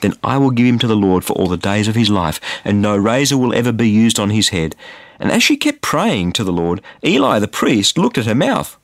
then 0.01 0.15
I 0.23 0.37
will 0.37 0.51
give 0.51 0.67
him 0.67 0.81
to 0.81 0.89
the 0.89 0.97
Lord 0.97 1.25
for 1.25 1.35
all 1.35 1.47
the 1.47 1.57
days 1.57 1.87
of 1.87 1.95
his 1.95 2.11
life, 2.11 2.41
and 2.65 2.83
no 2.83 2.97
razor 2.97 3.39
will 3.39 3.55
ever 3.55 3.73
be 3.73 3.89
used 3.89 4.19
on 4.19 4.31
his 4.31 4.49
head. 4.49 4.75
And 5.21 5.31
as 5.31 5.43
she 5.45 5.57
kept 5.57 5.81
praying 5.81 6.33
to 6.33 6.45
the 6.45 6.53
Lord, 6.53 6.83
Eli 7.05 7.39
the 7.39 7.49
priest 7.49 7.97
looked 7.97 8.19
at 8.19 8.27
her 8.27 8.35
mouth. 8.35 8.77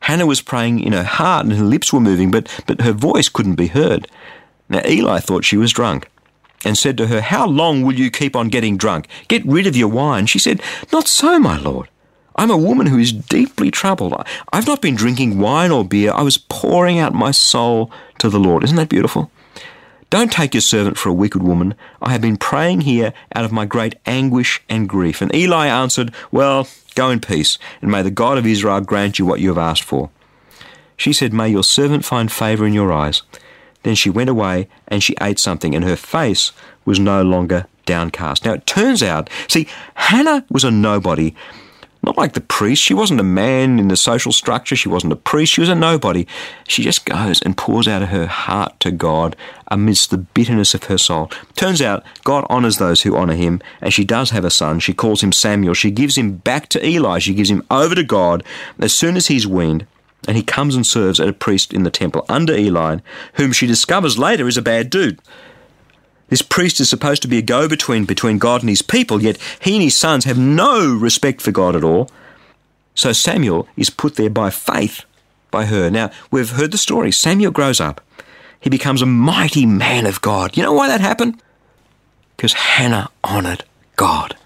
Hannah 0.00 0.26
was 0.26 0.42
praying 0.42 0.80
in 0.80 0.92
her 0.92 1.04
heart, 1.04 1.46
and 1.46 1.54
her 1.54 1.64
lips 1.64 1.92
were 1.92 2.00
moving, 2.00 2.32
but, 2.32 2.64
but 2.66 2.80
her 2.80 2.92
voice 2.92 3.28
couldn't 3.28 3.54
be 3.54 3.68
heard. 3.68 4.08
Now 4.68 4.82
Eli 4.84 5.20
thought 5.20 5.44
she 5.44 5.56
was 5.56 5.72
drunk 5.72 6.08
and 6.64 6.76
said 6.76 6.96
to 6.98 7.06
her, 7.06 7.20
How 7.20 7.46
long 7.46 7.82
will 7.82 7.94
you 7.94 8.10
keep 8.10 8.34
on 8.34 8.48
getting 8.48 8.76
drunk? 8.76 9.06
Get 9.28 9.44
rid 9.44 9.66
of 9.66 9.76
your 9.76 9.88
wine. 9.88 10.26
She 10.26 10.38
said, 10.38 10.62
Not 10.92 11.08
so, 11.08 11.38
my 11.38 11.58
lord. 11.58 11.88
I'm 12.36 12.50
a 12.50 12.56
woman 12.56 12.86
who 12.86 12.98
is 12.98 13.12
deeply 13.12 13.70
troubled. 13.70 14.14
I've 14.52 14.66
not 14.66 14.80
been 14.80 14.94
drinking 14.94 15.40
wine 15.40 15.72
or 15.72 15.84
beer. 15.84 16.12
I 16.12 16.22
was 16.22 16.38
pouring 16.38 16.98
out 16.98 17.12
my 17.12 17.32
soul 17.32 17.90
to 18.18 18.30
the 18.30 18.38
Lord. 18.38 18.62
Isn't 18.62 18.76
that 18.76 18.88
beautiful? 18.88 19.30
Don't 20.10 20.32
take 20.32 20.54
your 20.54 20.62
servant 20.62 20.96
for 20.96 21.10
a 21.10 21.14
wicked 21.14 21.42
woman. 21.42 21.74
I 22.00 22.12
have 22.12 22.22
been 22.22 22.36
praying 22.36 22.82
here 22.82 23.12
out 23.34 23.44
of 23.44 23.52
my 23.52 23.66
great 23.66 23.96
anguish 24.06 24.62
and 24.68 24.88
grief. 24.88 25.20
And 25.20 25.34
Eli 25.34 25.66
answered, 25.66 26.14
Well, 26.30 26.68
go 26.94 27.10
in 27.10 27.20
peace, 27.20 27.58
and 27.82 27.90
may 27.90 28.02
the 28.02 28.10
God 28.10 28.38
of 28.38 28.46
Israel 28.46 28.80
grant 28.80 29.18
you 29.18 29.26
what 29.26 29.40
you 29.40 29.48
have 29.48 29.58
asked 29.58 29.82
for. 29.82 30.08
She 30.96 31.12
said, 31.12 31.32
May 31.32 31.48
your 31.48 31.64
servant 31.64 32.04
find 32.04 32.30
favour 32.30 32.66
in 32.66 32.72
your 32.72 32.92
eyes. 32.92 33.22
Then 33.88 33.94
she 33.94 34.10
went 34.10 34.28
away 34.28 34.68
and 34.88 35.02
she 35.02 35.16
ate 35.18 35.38
something, 35.38 35.74
and 35.74 35.82
her 35.82 35.96
face 35.96 36.52
was 36.84 37.00
no 37.00 37.22
longer 37.22 37.64
downcast. 37.86 38.44
Now 38.44 38.52
it 38.52 38.66
turns 38.66 39.02
out, 39.02 39.30
see, 39.48 39.66
Hannah 39.94 40.44
was 40.50 40.62
a 40.62 40.70
nobody. 40.70 41.34
Not 42.02 42.18
like 42.18 42.34
the 42.34 42.42
priest. 42.42 42.82
She 42.82 42.92
wasn't 42.92 43.20
a 43.20 43.24
man 43.24 43.78
in 43.78 43.88
the 43.88 43.96
social 43.96 44.30
structure. 44.30 44.76
She 44.76 44.90
wasn't 44.90 45.14
a 45.14 45.16
priest. 45.16 45.54
She 45.54 45.62
was 45.62 45.70
a 45.70 45.74
nobody. 45.74 46.26
She 46.66 46.82
just 46.82 47.06
goes 47.06 47.40
and 47.40 47.56
pours 47.56 47.88
out 47.88 48.02
of 48.02 48.10
her 48.10 48.26
heart 48.26 48.78
to 48.80 48.90
God 48.90 49.34
amidst 49.68 50.10
the 50.10 50.18
bitterness 50.18 50.74
of 50.74 50.84
her 50.84 50.98
soul. 50.98 51.30
Turns 51.56 51.80
out 51.80 52.04
God 52.24 52.44
honours 52.50 52.76
those 52.76 53.00
who 53.00 53.16
honour 53.16 53.36
him, 53.36 53.62
and 53.80 53.94
she 53.94 54.04
does 54.04 54.28
have 54.32 54.44
a 54.44 54.50
son. 54.50 54.80
She 54.80 54.92
calls 54.92 55.22
him 55.22 55.32
Samuel. 55.32 55.72
She 55.72 55.90
gives 55.90 56.18
him 56.18 56.36
back 56.36 56.68
to 56.68 56.86
Eli. 56.86 57.20
She 57.20 57.32
gives 57.32 57.50
him 57.50 57.66
over 57.70 57.94
to 57.94 58.04
God 58.04 58.44
as 58.78 58.92
soon 58.92 59.16
as 59.16 59.28
he's 59.28 59.46
weaned. 59.46 59.86
And 60.26 60.36
he 60.36 60.42
comes 60.42 60.74
and 60.74 60.86
serves 60.86 61.20
as 61.20 61.28
a 61.28 61.32
priest 61.32 61.72
in 61.72 61.84
the 61.84 61.90
temple 61.90 62.24
under 62.28 62.54
Eli, 62.54 62.98
whom 63.34 63.52
she 63.52 63.66
discovers 63.66 64.18
later 64.18 64.48
is 64.48 64.56
a 64.56 64.62
bad 64.62 64.90
dude. 64.90 65.20
This 66.28 66.42
priest 66.42 66.80
is 66.80 66.90
supposed 66.90 67.22
to 67.22 67.28
be 67.28 67.38
a 67.38 67.42
go 67.42 67.68
between 67.68 68.04
between 68.04 68.38
God 68.38 68.60
and 68.60 68.68
his 68.68 68.82
people, 68.82 69.22
yet 69.22 69.38
he 69.60 69.74
and 69.74 69.82
his 69.82 69.96
sons 69.96 70.24
have 70.24 70.38
no 70.38 70.92
respect 70.94 71.40
for 71.40 71.52
God 71.52 71.74
at 71.74 71.84
all. 71.84 72.10
So 72.94 73.12
Samuel 73.12 73.68
is 73.76 73.90
put 73.90 74.16
there 74.16 74.28
by 74.28 74.50
faith 74.50 75.04
by 75.50 75.66
her. 75.66 75.88
Now, 75.90 76.10
we've 76.30 76.50
heard 76.50 76.72
the 76.72 76.78
story. 76.78 77.12
Samuel 77.12 77.52
grows 77.52 77.80
up. 77.80 78.00
He 78.60 78.68
becomes 78.68 79.02
a 79.02 79.06
mighty 79.06 79.64
man 79.64 80.04
of 80.04 80.20
God. 80.20 80.56
You 80.56 80.64
know 80.64 80.72
why 80.72 80.88
that 80.88 81.00
happened? 81.00 81.42
Because 82.36 82.52
Hannah 82.52 83.10
honoured 83.24 83.64
God. 83.96 84.36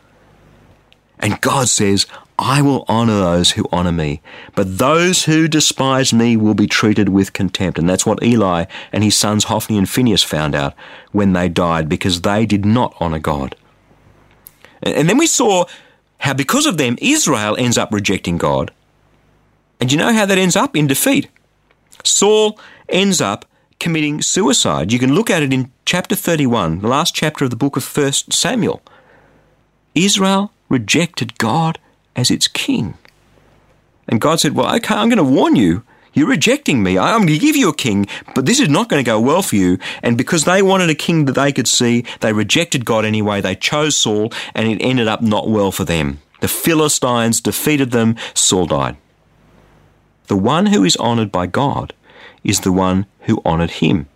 And 1.19 1.41
God 1.41 1.69
says, 1.69 2.07
I 2.39 2.63
will 2.63 2.85
honour 2.89 3.21
those 3.21 3.53
who 3.53 3.69
honour 3.73 3.93
me, 3.93 4.21
but 4.55 4.79
those 4.79 5.25
who 5.25 5.49
despise 5.49 6.13
me 6.13 6.37
will 6.37 6.55
be 6.55 6.67
treated 6.67 7.09
with 7.09 7.33
contempt. 7.33 7.79
And 7.79 7.89
that's 7.89 8.07
what 8.07 8.23
Eli 8.23 8.65
and 8.93 9.05
his 9.05 9.17
sons 9.17 9.45
Hophni 9.45 9.79
and 9.79 9.89
Phinehas 9.89 10.23
found 10.23 10.55
out 10.55 10.75
when 11.13 11.35
they 11.35 11.49
died 11.49 11.89
because 11.89 12.23
they 12.23 12.47
did 12.47 12.65
not 12.65 12.95
honour 13.01 13.19
God. 13.19 13.55
And 14.83 15.09
then 15.09 15.19
we 15.19 15.27
saw 15.27 15.67
how 16.19 16.35
because 16.35 16.67
of 16.67 16.79
them, 16.79 16.97
Israel 17.01 17.57
ends 17.59 17.79
up 17.79 17.93
rejecting 17.93 18.39
God. 18.39 18.73
And 19.81 19.93
you 19.93 19.99
know 19.99 20.13
how 20.13 20.27
that 20.27 20.39
ends 20.39 20.57
up? 20.57 20.77
In 20.77 20.87
defeat. 20.87 21.29
Saul 22.05 22.59
ends 22.89 23.21
up 23.21 23.45
committing 23.79 24.23
suicide. 24.23 24.93
You 24.93 24.99
can 24.99 25.15
look 25.15 25.31
at 25.31 25.43
it 25.43 25.53
in 25.53 25.73
chapter 25.85 26.15
31, 26.15 26.81
the 26.81 26.89
last 26.89 27.15
chapter 27.15 27.45
of 27.45 27.51
the 27.51 27.57
book 27.57 27.77
of 27.77 27.97
1 27.97 28.13
Samuel. 28.31 28.81
Israel 29.95 30.53
rejected 30.69 31.39
God 31.39 31.79
as 32.17 32.31
its 32.31 32.49
king. 32.49 32.95
And 34.09 34.21
God 34.21 34.41
said, 34.41 34.55
Well, 34.55 34.75
okay, 34.77 34.95
I'm 34.95 35.09
going 35.09 35.19
to 35.19 35.25
warn 35.25 35.57
you. 35.57 35.85
You're 36.15 36.29
rejecting 36.29 36.83
me. 36.83 36.99
I'm 36.99 37.21
going 37.21 37.33
to 37.33 37.39
give 37.39 37.57
you 37.57 37.71
a 37.71 37.75
king, 37.75 38.07
but 38.35 38.45
this 38.45 38.61
is 38.61 38.69
not 38.69 38.91
going 38.91 39.03
to 39.03 39.09
go 39.09 39.19
well 39.19 39.41
for 39.41 39.57
you. 39.57 39.79
And 40.03 40.19
because 40.19 40.45
they 40.45 40.61
wanted 40.61 40.91
a 40.91 40.95
king 40.95 41.25
that 41.25 41.33
they 41.33 41.53
could 41.53 41.69
see, 41.69 42.05
they 42.21 42.35
rejected 42.35 42.85
God 42.85 43.07
anyway. 43.07 43.41
They 43.41 43.55
chose 43.55 43.97
Saul, 43.97 44.31
and 44.55 44.69
it 44.69 44.83
ended 44.83 45.09
up 45.09 45.23
not 45.23 45.49
well 45.49 45.73
for 45.73 45.85
them. 45.85 46.21
The 46.41 46.49
Philistines 46.49 47.41
defeated 47.41 47.93
them. 47.93 48.17
Saul 48.35 48.67
died. 48.67 48.97
The 50.27 50.37
one 50.37 50.67
who 50.67 50.85
is 50.85 50.97
honored 50.97 51.33
by 51.33 51.47
God 51.47 51.95
is 52.45 52.61
the 52.61 52.73
one 52.73 53.07
who 53.21 53.41
honored 53.45 53.71
him. 53.71 54.07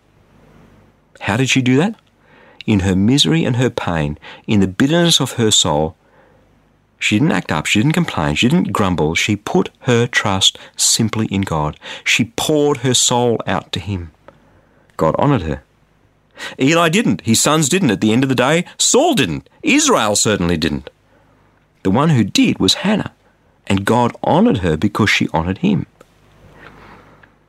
How 1.21 1.37
did 1.37 1.49
she 1.49 1.61
do 1.61 1.77
that? 1.77 1.95
In 2.65 2.81
her 2.81 2.95
misery 2.95 3.43
and 3.43 3.55
her 3.55 3.69
pain, 3.69 4.19
in 4.45 4.59
the 4.59 4.67
bitterness 4.67 5.19
of 5.19 5.33
her 5.33 5.51
soul, 5.51 5.95
she 6.99 7.19
didn't 7.19 7.31
act 7.31 7.51
up, 7.51 7.65
she 7.65 7.79
didn't 7.79 7.93
complain, 7.93 8.35
she 8.35 8.49
didn't 8.49 8.73
grumble. 8.73 9.15
She 9.15 9.35
put 9.35 9.69
her 9.81 10.07
trust 10.07 10.57
simply 10.75 11.27
in 11.27 11.41
God. 11.41 11.79
She 12.03 12.33
poured 12.35 12.77
her 12.77 12.93
soul 12.93 13.39
out 13.45 13.71
to 13.73 13.79
Him. 13.79 14.11
God 14.97 15.15
honoured 15.15 15.43
her. 15.43 15.63
Eli 16.59 16.89
didn't, 16.89 17.21
his 17.21 17.41
sons 17.41 17.69
didn't. 17.69 17.91
At 17.91 18.01
the 18.01 18.11
end 18.11 18.23
of 18.23 18.29
the 18.29 18.35
day, 18.35 18.65
Saul 18.77 19.15
didn't. 19.15 19.49
Israel 19.63 20.15
certainly 20.15 20.57
didn't. 20.57 20.89
The 21.83 21.91
one 21.91 22.09
who 22.09 22.23
did 22.23 22.59
was 22.59 22.75
Hannah, 22.75 23.13
and 23.65 23.85
God 23.85 24.15
honoured 24.23 24.57
her 24.57 24.77
because 24.77 25.09
she 25.09 25.29
honoured 25.29 25.59
him. 25.59 25.85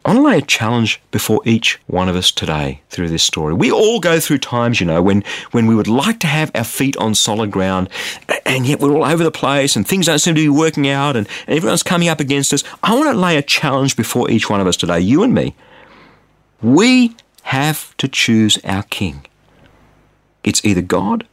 I 0.05 0.15
want 0.15 0.19
to 0.19 0.27
lay 0.27 0.39
a 0.39 0.43
challenge 0.43 1.03
before 1.11 1.43
each 1.45 1.79
one 1.87 2.09
of 2.09 2.17
us 2.17 2.31
today 2.31 2.81
through 2.89 3.09
this 3.09 3.23
story. 3.23 3.53
We 3.53 3.71
all 3.71 4.01
go 4.01 4.21
through 4.21 4.39
times, 4.39 4.81
you 4.81 4.87
know, 4.87 5.03
when, 5.03 5.23
when 5.51 5.67
we 5.67 5.75
would 5.75 5.89
like 5.89 6.19
to 6.21 6.27
have 6.27 6.51
our 6.55 6.65
feet 6.65 6.97
on 6.97 7.15
solid 7.15 7.51
ground, 7.51 7.91
and 8.47 8.67
yet 8.67 8.81
we're 8.81 8.95
all 8.95 9.05
over 9.05 9.23
the 9.23 9.31
place, 9.31 9.77
and 9.77 9.87
things 9.87 10.07
don't 10.07 10.19
seem 10.19 10.35
to 10.35 10.41
be 10.41 10.49
working 10.49 10.89
out, 10.89 11.15
and, 11.15 11.29
and 11.47 11.57
everyone's 11.57 11.83
coming 11.83 12.09
up 12.09 12.21
against 12.21 12.55
us. 12.55 12.65
I 12.83 12.95
want 12.95 13.11
to 13.13 13.21
lay 13.21 13.37
a 13.37 13.43
challenge 13.43 13.97
before 13.97 14.31
each 14.31 14.49
one 14.49 14.61
of 14.61 14.67
us 14.67 14.77
today, 14.77 15.01
you 15.01 15.23
and 15.23 15.35
me. 15.35 15.55
We 16.63 17.15
have 17.43 17.97
to 17.99 18.09
choose 18.09 18.59
our 18.65 18.85
king. 18.85 19.27
It's 20.43 20.65
either 20.65 20.83
God 20.83 21.27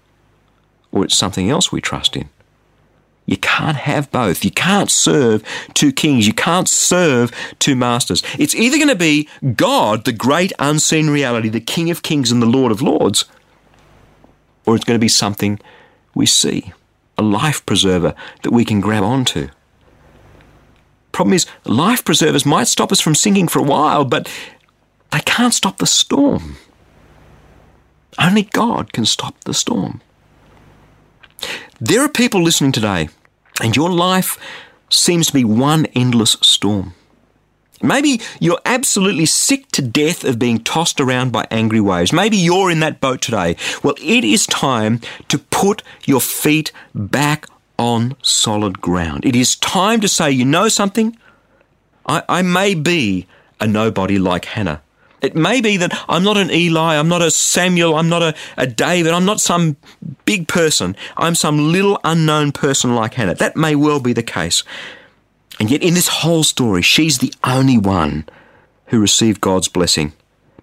or 0.92 1.06
it's 1.06 1.16
something 1.16 1.50
else 1.50 1.72
we 1.72 1.82
trust 1.82 2.16
in. 2.18 2.30
You 3.26 3.38
can't 3.38 3.78
have 3.78 4.12
both. 4.12 4.46
You 4.46 4.52
can't 4.52 4.92
serve 4.92 5.44
two 5.74 5.92
kings. 5.92 6.28
You 6.28 6.34
can't 6.34 6.70
serve 6.70 7.32
two 7.58 7.76
masters. 7.76 8.22
It's 8.38 8.54
either 8.54 8.78
going 8.78 8.90
to 8.90 8.96
be 8.96 9.28
God, 9.56 10.06
the 10.06 10.12
great 10.12 10.54
unseen 10.60 11.10
reality, 11.10 11.50
the 11.50 11.60
King 11.60 11.90
of 11.90 12.04
kings 12.04 12.32
and 12.32 12.42
the 12.42 12.48
Lord 12.48 12.72
of 12.72 12.82
lords, 12.82 13.26
or 14.66 14.76
it's 14.76 14.86
going 14.86 15.00
to 15.00 15.04
be 15.04 15.08
something 15.08 15.60
we 16.14 16.26
see, 16.26 16.72
a 17.18 17.24
life 17.24 17.66
preserver 17.66 18.14
that 18.44 18.52
we 18.52 18.64
can 18.64 18.80
grab 18.80 19.04
onto. 19.04 19.50
Problem 21.12 21.34
is, 21.34 21.46
life 21.64 22.04
preservers 22.04 22.46
might 22.46 22.68
stop 22.68 22.92
us 22.92 23.00
from 23.00 23.16
sinking 23.16 23.48
for 23.48 23.60
a 23.60 23.64
while, 23.64 24.06
but 24.06 24.30
they 25.12 25.22
can't 25.22 25.54
stop 25.54 25.78
the 25.78 25.88
storm. 25.88 26.58
Only 28.20 28.44
God 28.44 28.94
can 28.94 29.06
stop 29.06 29.44
the 29.46 29.54
storm. 29.54 30.02
There 31.80 32.02
are 32.02 32.10
people 32.10 32.42
listening 32.42 32.72
today, 32.72 33.10
and 33.62 33.76
your 33.76 33.92
life 33.92 34.38
seems 34.90 35.28
to 35.28 35.34
be 35.34 35.44
one 35.44 35.86
endless 35.88 36.38
storm. 36.42 36.94
Maybe 37.82 38.22
you're 38.40 38.62
absolutely 38.66 39.26
sick 39.26 39.68
to 39.74 39.82
death 39.82 40.24
of 40.24 40.40
being 40.40 40.64
tossed 40.64 41.02
around 41.02 41.32
by 41.32 41.46
angry 41.52 41.82
waves. 41.82 42.14
Maybe 42.14 42.38
you're 42.38 42.72
in 42.72 42.80
that 42.80 43.02
boat 43.02 43.22
today. 43.22 43.58
Well, 43.84 43.96
it 44.02 44.24
is 44.24 44.48
time 44.48 45.02
to 45.28 45.38
put 45.38 45.84
your 46.06 46.22
feet 46.22 46.72
back 46.94 47.48
on 47.78 48.16
solid 48.22 48.82
ground. 48.82 49.26
It 49.26 49.36
is 49.36 49.56
time 49.58 50.00
to 50.02 50.08
say, 50.08 50.32
you 50.32 50.46
know 50.46 50.70
something? 50.70 51.18
I, 52.06 52.24
I 52.30 52.42
may 52.42 52.76
be 52.76 53.28
a 53.60 53.68
nobody 53.68 54.18
like 54.18 54.46
Hannah. 54.46 54.82
It 55.26 55.36
may 55.36 55.60
be 55.60 55.78
that 55.78 55.92
I'm 56.08 56.24
not 56.24 56.38
an 56.38 56.52
Eli, 56.52 56.96
I'm 56.96 57.08
not 57.08 57.22
a 57.22 57.32
Samuel, 57.32 57.96
I'm 57.96 58.10
not 58.10 58.22
a, 58.22 58.36
a 58.58 58.68
David, 58.68 59.14
I'm 59.14 59.26
not 59.26 59.42
some 59.42 59.76
big 60.26 60.48
person. 60.48 60.96
I'm 61.18 61.36
some 61.36 61.72
little 61.72 62.00
unknown 62.04 62.52
person 62.52 62.96
like 62.96 63.16
Hannah. 63.16 63.36
That 63.36 63.56
may 63.56 63.76
well 63.76 64.00
be 64.00 64.14
the 64.14 64.24
case. 64.24 64.64
And 65.60 65.72
yet, 65.72 65.82
in 65.82 65.94
this 65.94 66.08
whole 66.08 66.44
story, 66.44 66.82
she's 66.82 67.20
the 67.20 67.34
only 67.44 67.78
one 67.78 68.26
who 68.88 69.00
received 69.00 69.42
God's 69.42 69.68
blessing 69.68 70.14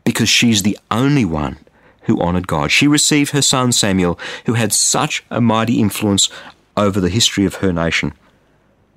because 0.05 0.29
she's 0.29 0.63
the 0.63 0.79
only 0.91 1.25
one 1.25 1.59
who 2.03 2.21
honoured 2.21 2.49
God. 2.49 2.71
She 2.71 2.87
received 2.87 3.33
her 3.33 3.43
son 3.43 3.73
Samuel, 3.73 4.19
who 4.47 4.55
had 4.55 4.73
such 4.73 5.25
a 5.31 5.41
mighty 5.41 5.81
influence 5.81 6.29
over 6.77 7.01
the 7.01 7.09
history 7.09 7.45
of 7.45 7.57
her 7.57 7.73
nation. 7.73 8.13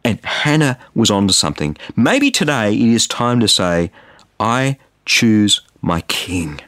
And 0.03 0.23
Hannah 0.23 0.77
was 0.93 1.09
onto 1.09 1.33
something. 1.33 1.77
Maybe 1.95 2.29
today 2.29 2.73
it 2.73 2.89
is 2.89 3.07
time 3.07 3.39
to 3.39 3.47
say, 3.47 3.91
I 4.39 4.77
choose 5.05 5.61
my 5.81 6.01
king. 6.01 6.59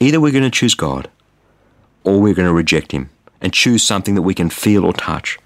Either 0.00 0.20
we're 0.20 0.32
going 0.32 0.44
to 0.44 0.50
choose 0.50 0.74
God 0.74 1.08
or 2.04 2.20
we're 2.20 2.34
going 2.34 2.48
to 2.48 2.54
reject 2.54 2.92
him 2.92 3.10
and 3.40 3.52
choose 3.52 3.82
something 3.82 4.14
that 4.14 4.22
we 4.22 4.34
can 4.34 4.50
feel 4.50 4.84
or 4.84 4.92
touch. 4.92 5.38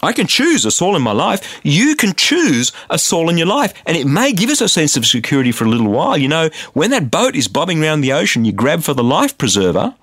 I 0.00 0.12
can 0.12 0.26
choose 0.26 0.64
a 0.64 0.70
Saul 0.70 0.94
in 0.94 1.02
my 1.02 1.12
life. 1.12 1.60
You 1.64 1.96
can 1.96 2.14
choose 2.14 2.72
a 2.88 2.98
Saul 2.98 3.28
in 3.28 3.36
your 3.36 3.48
life. 3.48 3.74
And 3.84 3.96
it 3.96 4.06
may 4.06 4.32
give 4.32 4.50
us 4.50 4.60
a 4.60 4.68
sense 4.68 4.96
of 4.96 5.06
security 5.06 5.50
for 5.50 5.64
a 5.64 5.68
little 5.68 5.90
while. 5.90 6.16
You 6.16 6.28
know, 6.28 6.50
when 6.72 6.90
that 6.90 7.10
boat 7.10 7.34
is 7.34 7.48
bobbing 7.48 7.82
around 7.82 8.00
the 8.00 8.12
ocean, 8.12 8.44
you 8.44 8.52
grab 8.52 8.82
for 8.82 8.94
the 8.94 9.02
life 9.02 9.36
preserver. 9.36 9.94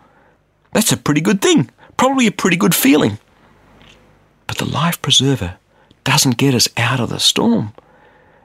That's 0.73 0.91
a 0.91 0.97
pretty 0.97 1.21
good 1.21 1.41
thing. 1.41 1.69
Probably 1.95 2.27
a 2.27 2.31
pretty 2.31 2.57
good 2.57 2.75
feeling. 2.75 3.19
But 4.47 4.57
the 4.57 4.65
life 4.65 5.01
preserver 5.01 5.55
doesn't 6.03 6.37
get 6.37 6.53
us 6.53 6.67
out 6.75 6.99
of 6.99 7.09
the 7.09 7.19
storm. 7.19 7.73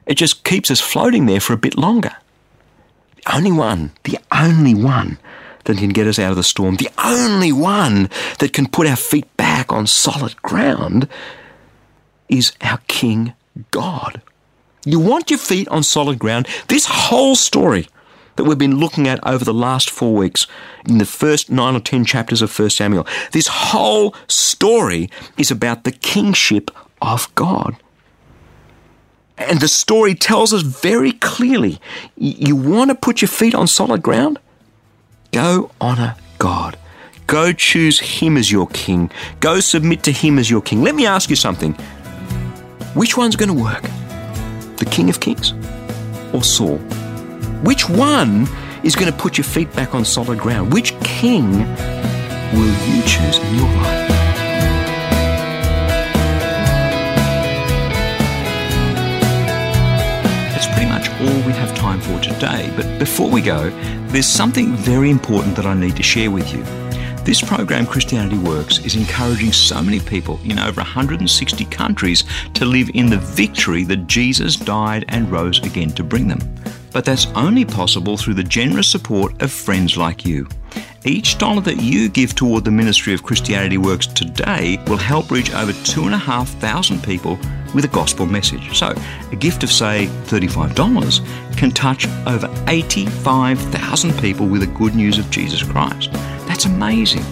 It 0.05 0.15
just 0.15 0.43
keeps 0.43 0.71
us 0.71 0.79
floating 0.79 1.25
there 1.25 1.41
for 1.41 1.53
a 1.53 1.57
bit 1.57 1.77
longer. 1.77 2.15
Only 3.31 3.51
one, 3.51 3.91
the 4.03 4.17
only 4.31 4.73
one 4.73 5.17
that 5.65 5.77
can 5.77 5.89
get 5.89 6.07
us 6.07 6.19
out 6.19 6.31
of 6.31 6.37
the 6.37 6.43
storm, 6.43 6.75
the 6.75 6.89
only 7.03 7.51
one 7.51 8.09
that 8.39 8.53
can 8.53 8.67
put 8.67 8.87
our 8.87 8.95
feet 8.95 9.35
back 9.37 9.71
on 9.71 9.87
solid 9.87 10.41
ground 10.41 11.07
is 12.29 12.53
our 12.61 12.79
King 12.87 13.33
God. 13.69 14.21
You 14.85 14.99
want 14.99 15.29
your 15.29 15.39
feet 15.39 15.67
on 15.67 15.83
solid 15.83 16.17
ground. 16.17 16.47
This 16.67 16.85
whole 16.87 17.35
story 17.35 17.87
that 18.35 18.45
we've 18.45 18.57
been 18.57 18.79
looking 18.79 19.07
at 19.07 19.19
over 19.27 19.45
the 19.45 19.53
last 19.53 19.89
four 19.89 20.15
weeks 20.15 20.47
in 20.87 20.97
the 20.97 21.05
first 21.05 21.51
nine 21.51 21.75
or 21.75 21.79
ten 21.79 22.05
chapters 22.05 22.41
of 22.41 22.57
1 22.57 22.69
Samuel, 22.71 23.05
this 23.33 23.47
whole 23.47 24.15
story 24.27 25.09
is 25.37 25.51
about 25.51 25.83
the 25.83 25.91
kingship 25.91 26.71
of 27.01 27.33
God. 27.35 27.75
And 29.49 29.59
the 29.59 29.67
story 29.67 30.15
tells 30.15 30.53
us 30.53 30.61
very 30.61 31.13
clearly 31.13 31.79
you 32.15 32.55
want 32.55 32.89
to 32.89 32.95
put 32.95 33.21
your 33.21 33.29
feet 33.29 33.55
on 33.55 33.67
solid 33.67 34.01
ground? 34.01 34.39
Go 35.31 35.71
honor 35.79 36.15
God. 36.37 36.77
Go 37.27 37.53
choose 37.53 37.99
Him 37.99 38.37
as 38.37 38.51
your 38.51 38.67
king. 38.67 39.09
Go 39.39 39.59
submit 39.59 40.03
to 40.03 40.11
Him 40.11 40.37
as 40.37 40.49
your 40.49 40.61
king. 40.61 40.83
Let 40.83 40.95
me 40.95 41.05
ask 41.05 41.29
you 41.29 41.35
something. 41.35 41.73
Which 42.93 43.15
one's 43.15 43.35
going 43.35 43.49
to 43.49 43.55
work? 43.55 43.83
The 44.77 44.87
King 44.89 45.09
of 45.09 45.19
Kings 45.19 45.53
or 46.33 46.43
Saul? 46.43 46.77
Which 47.63 47.87
one 47.87 48.47
is 48.83 48.95
going 48.95 49.11
to 49.11 49.17
put 49.17 49.37
your 49.37 49.45
feet 49.45 49.73
back 49.73 49.95
on 49.95 50.03
solid 50.03 50.39
ground? 50.39 50.73
Which 50.73 50.99
king 51.01 51.59
will 52.53 52.73
you 52.87 53.01
choose 53.03 53.39
in 53.39 53.55
your 53.55 53.67
life? 53.77 54.00
All 61.21 61.45
we 61.45 61.53
have 61.53 61.75
time 61.75 62.01
for 62.01 62.19
today. 62.19 62.73
But 62.75 62.97
before 62.97 63.29
we 63.29 63.41
go, 63.41 63.69
there's 64.07 64.25
something 64.25 64.75
very 64.75 65.11
important 65.11 65.55
that 65.55 65.67
I 65.67 65.73
need 65.75 65.95
to 65.97 66.03
share 66.03 66.31
with 66.31 66.51
you. 66.51 66.63
This 67.23 67.39
program, 67.41 67.85
Christianity 67.85 68.39
Works, 68.39 68.79
is 68.79 68.95
encouraging 68.95 69.53
so 69.53 69.83
many 69.83 69.99
people 69.99 70.39
in 70.43 70.57
over 70.57 70.81
160 70.81 71.65
countries 71.65 72.23
to 72.55 72.65
live 72.65 72.89
in 72.95 73.11
the 73.11 73.19
victory 73.19 73.83
that 73.83 74.07
Jesus 74.07 74.55
died 74.55 75.05
and 75.09 75.31
rose 75.31 75.59
again 75.63 75.91
to 75.91 76.03
bring 76.03 76.27
them. 76.27 76.39
But 76.91 77.05
that's 77.05 77.27
only 77.27 77.65
possible 77.65 78.17
through 78.17 78.35
the 78.35 78.43
generous 78.43 78.89
support 78.89 79.41
of 79.41 79.51
friends 79.51 79.97
like 79.97 80.25
you. 80.25 80.47
Each 81.03 81.37
dollar 81.37 81.61
that 81.61 81.81
you 81.81 82.09
give 82.09 82.35
toward 82.35 82.63
the 82.63 82.71
ministry 82.71 83.13
of 83.13 83.23
Christianity 83.23 83.77
Works 83.77 84.07
today 84.07 84.77
will 84.87 84.97
help 84.97 85.31
reach 85.31 85.53
over 85.53 85.73
2,500 85.73 87.03
people 87.03 87.39
with 87.73 87.85
a 87.85 87.87
gospel 87.87 88.25
message. 88.25 88.77
So, 88.77 88.93
a 89.31 89.35
gift 89.35 89.63
of, 89.63 89.71
say, 89.71 90.07
$35 90.25 91.57
can 91.57 91.71
touch 91.71 92.07
over 92.27 92.53
85,000 92.67 94.19
people 94.19 94.45
with 94.45 94.61
the 94.61 94.67
good 94.67 94.93
news 94.93 95.17
of 95.17 95.29
Jesus 95.31 95.63
Christ. 95.63 96.11
That's 96.47 96.65
amazing. 96.65 97.23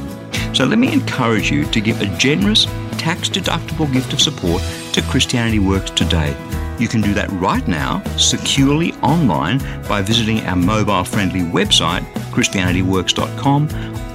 So 0.54 0.66
let 0.66 0.80
me 0.80 0.92
encourage 0.92 1.52
you 1.52 1.66
to 1.66 1.80
give 1.80 2.02
a 2.02 2.18
generous, 2.18 2.66
tax 2.98 3.30
deductible 3.30 3.92
gift 3.94 4.14
of 4.14 4.22
support 4.22 4.62
to 4.94 5.02
Christianity 5.04 5.60
Works 5.60 5.92
today. 5.92 6.36
You 6.80 6.88
can 6.88 7.02
do 7.02 7.14
that 7.14 7.30
right 7.32 7.68
now, 7.68 8.02
securely 8.18 8.94
online, 8.96 9.60
by 9.88 10.02
visiting 10.02 10.40
our 10.48 10.56
mobile 10.56 11.04
friendly 11.04 11.42
website, 11.42 12.02
ChristianityWorks.com, 12.32 13.70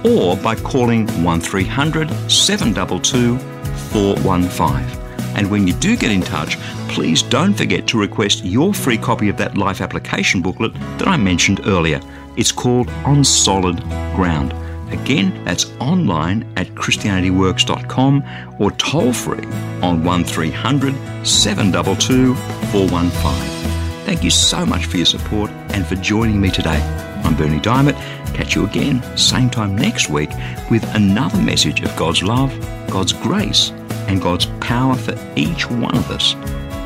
or 0.06 0.36
by 0.38 0.54
calling 0.54 1.06
1300 1.22 2.10
722 2.30 3.38
415. 3.38 5.00
And 5.36 5.50
when 5.50 5.66
you 5.66 5.74
do 5.74 5.96
get 5.96 6.10
in 6.10 6.22
touch, 6.22 6.58
please 6.88 7.22
don't 7.22 7.54
forget 7.54 7.86
to 7.88 7.98
request 7.98 8.44
your 8.44 8.72
free 8.72 8.98
copy 8.98 9.28
of 9.28 9.36
that 9.36 9.58
life 9.58 9.80
application 9.80 10.40
booklet 10.40 10.72
that 10.98 11.08
I 11.08 11.16
mentioned 11.16 11.60
earlier. 11.66 12.00
It's 12.36 12.52
called 12.52 12.88
On 13.04 13.24
Solid 13.24 13.80
Ground. 14.14 14.54
Again, 14.90 15.44
that's 15.44 15.70
online 15.80 16.50
at 16.56 16.68
ChristianityWorks.com 16.68 18.24
or 18.58 18.70
toll 18.72 19.12
free 19.12 19.44
on 19.82 20.04
1300 20.04 20.94
722 21.26 22.34
415. 22.34 23.64
Thank 24.04 24.22
you 24.22 24.30
so 24.30 24.66
much 24.66 24.86
for 24.86 24.98
your 24.98 25.06
support 25.06 25.50
and 25.70 25.86
for 25.86 25.96
joining 25.96 26.40
me 26.40 26.50
today. 26.50 26.80
I'm 27.24 27.34
Berni 27.36 27.58
Dymet. 27.58 27.96
Catch 28.34 28.54
you 28.54 28.66
again, 28.66 29.02
same 29.16 29.48
time 29.48 29.76
next 29.76 30.10
week, 30.10 30.30
with 30.70 30.84
another 30.94 31.40
message 31.40 31.80
of 31.82 31.96
God's 31.96 32.22
love, 32.22 32.52
God's 32.90 33.12
grace, 33.12 33.70
and 34.08 34.20
God's 34.20 34.46
power 34.60 34.94
for 34.94 35.16
each 35.36 35.70
one 35.70 35.96
of 35.96 36.10
us 36.10 36.34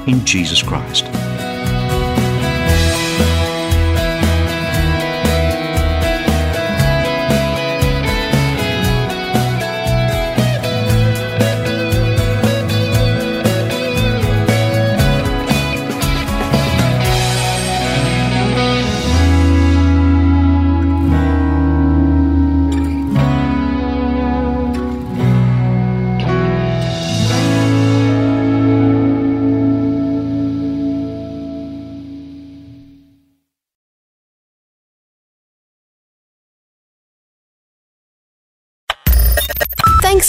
in 0.06 0.24
Jesus 0.24 0.62
Christ. 0.62 1.04